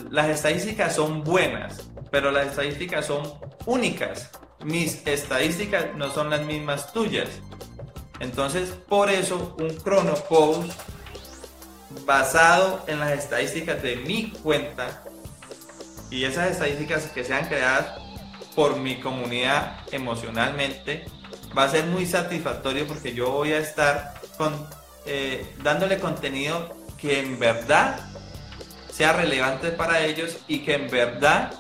las 0.10 0.30
estadísticas 0.30 0.96
son 0.96 1.24
buenas, 1.24 1.90
pero 2.12 2.32
las 2.32 2.48
estadísticas 2.48 3.06
son 3.06 3.24
únicas. 3.66 4.30
Mis 4.64 5.06
estadísticas 5.08 5.96
no 5.96 6.12
son 6.12 6.30
las 6.30 6.42
mismas 6.42 6.92
tuyas. 6.94 7.30
Entonces, 8.20 8.70
por 8.88 9.10
eso 9.10 9.56
un 9.60 9.76
post 10.30 10.72
basado 12.06 12.84
en 12.88 13.00
las 13.00 13.12
estadísticas 13.12 13.82
de 13.82 13.96
mi 13.96 14.32
cuenta 14.32 15.04
y 16.10 16.26
esas 16.26 16.52
estadísticas 16.52 17.06
que 17.08 17.24
sean 17.24 17.48
creadas 17.48 18.00
por 18.56 18.78
mi 18.78 19.00
comunidad 19.00 19.78
emocionalmente 19.92 21.06
va 21.58 21.64
a 21.64 21.70
ser 21.70 21.86
muy 21.86 22.06
satisfactorio 22.06 22.86
porque 22.86 23.14
yo 23.14 23.32
voy 23.32 23.54
a 23.54 23.60
estar 23.60 24.21
eh, 25.06 25.56
dándole 25.64 26.00
contenido 26.00 26.76
que 27.00 27.20
en 27.20 27.40
verdad 27.40 28.00
sea 28.92 29.14
relevante 29.14 29.72
para 29.72 30.02
ellos 30.02 30.38
y 30.48 30.60
que 30.60 30.76
en 30.76 30.90
verdad 30.90 31.54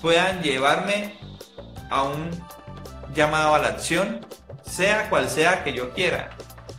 puedan 0.00 0.42
llevarme 0.42 1.18
a 1.90 2.02
un 2.04 2.30
llamado 3.14 3.54
a 3.54 3.58
la 3.58 3.68
acción, 3.68 4.24
sea 4.62 5.10
cual 5.10 5.28
sea 5.28 5.64
que 5.64 5.72
yo 5.72 5.92
quiera, 5.92 6.30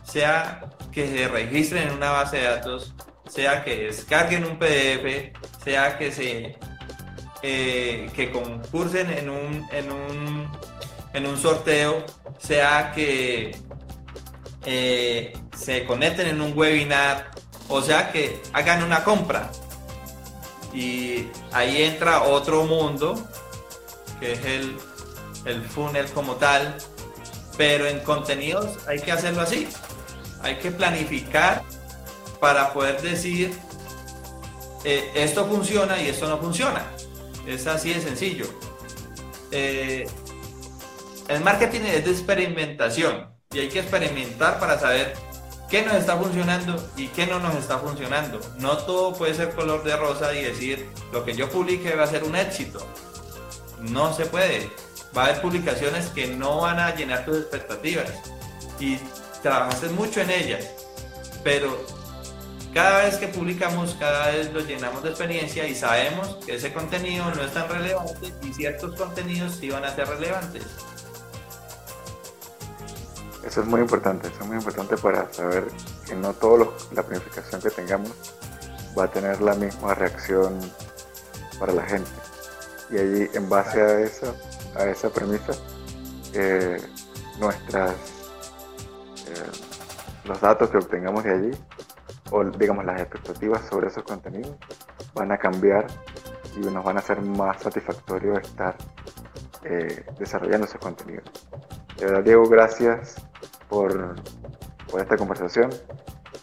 sea 0.04 0.64
que 0.92 1.08
se 1.08 1.28
registren 1.28 1.88
en 1.88 1.94
una 1.94 2.10
base 2.10 2.38
de 2.38 2.44
datos, 2.44 2.94
sea 3.28 3.64
que 3.64 3.84
descarguen 3.84 4.44
un 4.44 4.58
PDF, 4.58 5.32
sea 5.62 5.98
que 5.98 6.12
se 6.12 6.56
eh, 7.42 8.08
que 8.14 8.30
concursen 8.30 9.10
en 9.10 9.28
un, 9.28 9.68
en 9.70 9.92
un, 9.92 10.48
en 11.12 11.26
un 11.26 11.36
sorteo, 11.36 12.04
sea 12.38 12.92
que 12.92 13.56
eh, 14.66 15.36
se 15.56 15.84
conecten 15.84 16.26
en 16.28 16.40
un 16.40 16.56
webinar, 16.56 17.30
o 17.68 17.82
sea 17.82 18.10
que 18.12 18.40
hagan 18.52 18.82
una 18.82 19.04
compra. 19.04 19.50
Y 20.72 21.28
ahí 21.52 21.82
entra 21.82 22.22
otro 22.24 22.64
mundo, 22.64 23.14
que 24.18 24.32
es 24.32 24.44
el, 24.44 24.76
el 25.44 25.62
funnel 25.62 26.06
como 26.12 26.34
tal, 26.34 26.76
pero 27.56 27.86
en 27.86 28.00
contenidos 28.00 28.78
hay 28.88 29.00
que 29.00 29.12
hacerlo 29.12 29.42
así. 29.42 29.68
Hay 30.42 30.56
que 30.56 30.70
planificar 30.70 31.62
para 32.40 32.72
poder 32.72 33.00
decir 33.00 33.52
eh, 34.84 35.10
esto 35.14 35.46
funciona 35.46 36.00
y 36.00 36.08
esto 36.08 36.28
no 36.28 36.38
funciona. 36.38 36.84
Es 37.46 37.66
así 37.66 37.92
de 37.92 38.00
sencillo. 38.00 38.46
Eh, 39.50 40.06
el 41.28 41.40
marketing 41.42 41.80
es 41.82 42.04
de 42.04 42.10
experimentación 42.10 43.33
y 43.54 43.60
hay 43.60 43.68
que 43.68 43.78
experimentar 43.78 44.58
para 44.58 44.78
saber 44.78 45.14
qué 45.70 45.82
nos 45.82 45.94
está 45.94 46.16
funcionando 46.16 46.76
y 46.96 47.06
qué 47.08 47.26
no 47.26 47.38
nos 47.38 47.54
está 47.54 47.78
funcionando. 47.78 48.40
No 48.58 48.76
todo 48.78 49.14
puede 49.14 49.34
ser 49.34 49.54
color 49.54 49.84
de 49.84 49.96
rosa 49.96 50.34
y 50.34 50.42
decir 50.42 50.90
lo 51.12 51.24
que 51.24 51.34
yo 51.34 51.48
publique 51.48 51.94
va 51.94 52.04
a 52.04 52.08
ser 52.08 52.24
un 52.24 52.36
éxito. 52.36 52.86
No 53.78 54.12
se 54.12 54.26
puede. 54.26 54.70
Va 55.16 55.22
a 55.22 55.26
haber 55.26 55.40
publicaciones 55.40 56.08
que 56.08 56.26
no 56.26 56.62
van 56.62 56.80
a 56.80 56.94
llenar 56.94 57.24
tus 57.24 57.38
expectativas 57.38 58.10
y 58.80 58.98
trabajaste 59.42 59.88
mucho 59.90 60.20
en 60.20 60.30
ellas, 60.30 60.66
pero 61.44 61.86
cada 62.72 63.04
vez 63.04 63.18
que 63.18 63.28
publicamos, 63.28 63.94
cada 63.94 64.32
vez 64.32 64.52
lo 64.52 64.60
llenamos 64.60 65.04
de 65.04 65.10
experiencia 65.10 65.68
y 65.68 65.76
sabemos 65.76 66.38
que 66.44 66.56
ese 66.56 66.72
contenido 66.72 67.24
no 67.32 67.42
es 67.42 67.52
tan 67.52 67.68
relevante 67.68 68.32
y 68.42 68.52
ciertos 68.52 68.96
contenidos 68.96 69.54
sí 69.60 69.70
van 69.70 69.84
a 69.84 69.94
ser 69.94 70.08
relevantes. 70.08 70.64
Eso 73.54 73.60
es 73.60 73.68
muy 73.68 73.82
importante, 73.82 74.26
eso 74.26 74.40
es 74.40 74.46
muy 74.48 74.56
importante 74.56 74.96
para 74.96 75.32
saber 75.32 75.68
que 76.08 76.16
no 76.16 76.32
toda 76.32 76.66
la 76.90 77.04
planificación 77.04 77.62
que 77.62 77.70
tengamos 77.70 78.12
va 78.98 79.04
a 79.04 79.08
tener 79.08 79.40
la 79.40 79.54
misma 79.54 79.94
reacción 79.94 80.58
para 81.60 81.72
la 81.72 81.84
gente. 81.84 82.10
Y 82.90 82.98
allí, 82.98 83.30
en 83.32 83.48
base 83.48 83.80
a 83.80 84.00
esa, 84.00 84.34
a 84.74 84.86
esa 84.86 85.08
premisa, 85.08 85.52
eh, 86.32 86.78
nuestras, 87.38 87.92
eh, 89.28 89.52
los 90.24 90.40
datos 90.40 90.68
que 90.70 90.78
obtengamos 90.78 91.22
de 91.22 91.30
allí 91.30 91.50
o 92.32 92.42
digamos 92.42 92.84
las 92.84 93.02
expectativas 93.02 93.68
sobre 93.68 93.86
esos 93.86 94.02
contenidos 94.02 94.56
van 95.14 95.30
a 95.30 95.38
cambiar 95.38 95.86
y 96.56 96.58
nos 96.58 96.84
van 96.84 96.96
a 96.96 96.98
hacer 96.98 97.22
más 97.22 97.62
satisfactorio 97.62 98.36
estar 98.36 98.76
eh, 99.62 100.04
desarrollando 100.18 100.66
esos 100.66 100.80
contenidos. 100.80 101.30
De 101.96 102.06
verdad, 102.06 102.24
Diego, 102.24 102.48
gracias 102.48 103.14
por, 103.74 104.14
por 104.88 105.00
esta 105.00 105.16
conversación. 105.16 105.70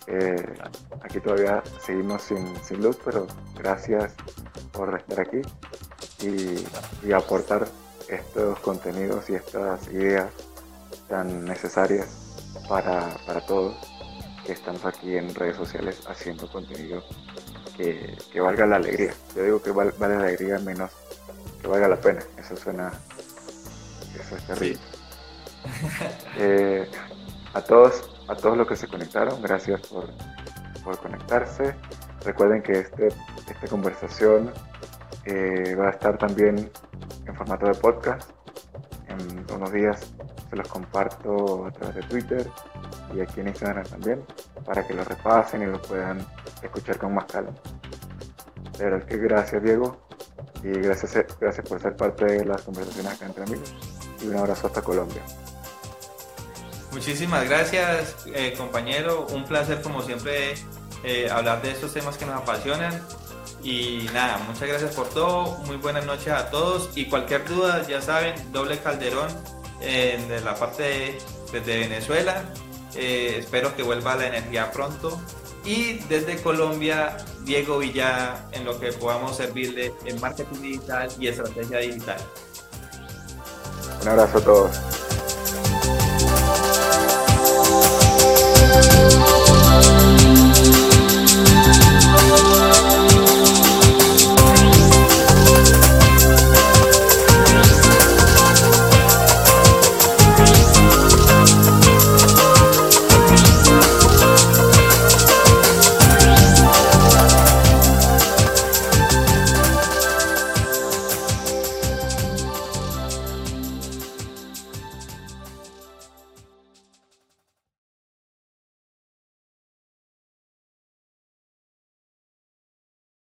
Eh, 0.07 0.53
aquí 1.01 1.21
todavía 1.21 1.63
seguimos 1.85 2.23
sin, 2.23 2.61
sin, 2.61 2.83
luz, 2.83 2.97
pero 3.05 3.25
gracias 3.55 4.13
por 4.73 4.93
estar 4.97 5.21
aquí 5.21 5.41
y, 6.19 7.07
y 7.07 7.13
aportar 7.13 7.67
estos 8.09 8.59
contenidos 8.59 9.29
y 9.29 9.35
estas 9.35 9.87
ideas 9.87 10.29
tan 11.07 11.45
necesarias 11.45 12.07
para, 12.67 13.15
para 13.25 13.45
todos 13.45 13.77
que 14.45 14.51
estamos 14.51 14.83
aquí 14.83 15.15
en 15.15 15.33
redes 15.33 15.55
sociales 15.55 16.01
haciendo 16.07 16.51
contenido 16.51 17.01
que, 17.77 18.41
valga 18.41 18.65
la 18.65 18.75
alegría. 18.75 19.13
Yo 19.35 19.43
digo 19.43 19.61
que 19.61 19.71
vale, 19.71 19.93
la 19.97 20.19
alegría 20.19 20.59
menos 20.59 20.91
que 21.61 21.67
valga 21.67 21.87
la 21.87 21.95
pena. 21.95 22.21
Eso 22.37 22.57
suena, 22.57 22.91
eso 24.19 24.35
es 24.35 24.47
terrible. 24.47 24.81
Eh, 26.37 26.89
a 27.53 27.61
todos, 27.61 28.23
a 28.27 28.35
todos 28.35 28.57
los 28.57 28.67
que 28.67 28.75
se 28.75 28.87
conectaron, 28.87 29.41
gracias 29.41 29.81
por, 29.87 30.09
por 30.83 30.97
conectarse. 30.99 31.75
Recuerden 32.23 32.61
que 32.61 32.73
este, 32.73 33.07
esta 33.07 33.67
conversación 33.67 34.51
eh, 35.25 35.75
va 35.75 35.87
a 35.87 35.91
estar 35.91 36.17
también 36.17 36.71
en 37.25 37.35
formato 37.35 37.65
de 37.65 37.75
podcast. 37.75 38.29
En 39.07 39.45
unos 39.53 39.71
días 39.71 40.13
se 40.49 40.55
los 40.55 40.67
comparto 40.67 41.65
a 41.65 41.71
través 41.71 41.95
de 41.95 42.01
Twitter 42.03 42.49
y 43.13 43.21
aquí 43.21 43.41
en 43.41 43.49
Instagram 43.49 43.85
también, 43.85 44.23
para 44.65 44.85
que 44.85 44.93
lo 44.93 45.03
repasen 45.03 45.63
y 45.63 45.65
lo 45.65 45.81
puedan 45.81 46.25
escuchar 46.61 46.97
con 46.97 47.13
más 47.13 47.25
calma. 47.25 47.53
De 48.77 48.85
verdad 48.85 49.05
que 49.05 49.17
gracias 49.17 49.61
Diego 49.61 49.97
y 50.63 50.69
gracias, 50.69 51.25
gracias 51.39 51.67
por 51.67 51.81
ser 51.81 51.95
parte 51.95 52.25
de 52.25 52.45
las 52.45 52.61
conversaciones 52.61 53.13
acá 53.13 53.25
entre 53.25 53.43
amigos 53.43 53.73
y 54.21 54.27
un 54.27 54.37
abrazo 54.37 54.67
hasta 54.67 54.81
Colombia. 54.81 55.21
Muchísimas 56.91 57.47
gracias 57.47 58.15
eh, 58.27 58.53
compañero, 58.57 59.25
un 59.31 59.45
placer 59.45 59.81
como 59.81 60.01
siempre 60.01 60.55
eh, 61.03 61.29
hablar 61.31 61.61
de 61.61 61.71
estos 61.71 61.93
temas 61.93 62.17
que 62.17 62.25
nos 62.25 62.35
apasionan 62.35 63.01
y 63.63 64.09
nada, 64.13 64.39
muchas 64.39 64.67
gracias 64.67 64.93
por 64.93 65.07
todo, 65.09 65.57
muy 65.65 65.77
buenas 65.77 66.05
noches 66.05 66.29
a 66.29 66.49
todos 66.49 66.89
y 66.95 67.05
cualquier 67.05 67.45
duda 67.47 67.87
ya 67.87 68.01
saben, 68.01 68.35
doble 68.51 68.79
calderón 68.79 69.29
en 69.79 70.27
de 70.27 70.41
la 70.41 70.55
parte 70.55 71.17
desde 71.51 71.79
Venezuela 71.79 72.43
eh, 72.95 73.37
espero 73.39 73.75
que 73.75 73.83
vuelva 73.83 74.15
la 74.15 74.27
energía 74.27 74.71
pronto. 74.71 75.19
Y 75.63 75.99
desde 76.09 76.41
Colombia, 76.41 77.17
Diego 77.43 77.77
Villa, 77.77 78.47
en 78.51 78.65
lo 78.65 78.79
que 78.79 78.91
podamos 78.93 79.37
servirle 79.37 79.93
en 80.05 80.19
marketing 80.19 80.61
digital 80.61 81.09
y 81.19 81.27
estrategia 81.27 81.77
digital. 81.77 82.17
Un 84.01 84.07
abrazo 84.07 84.37
a 84.39 84.41
todos. 84.41 84.79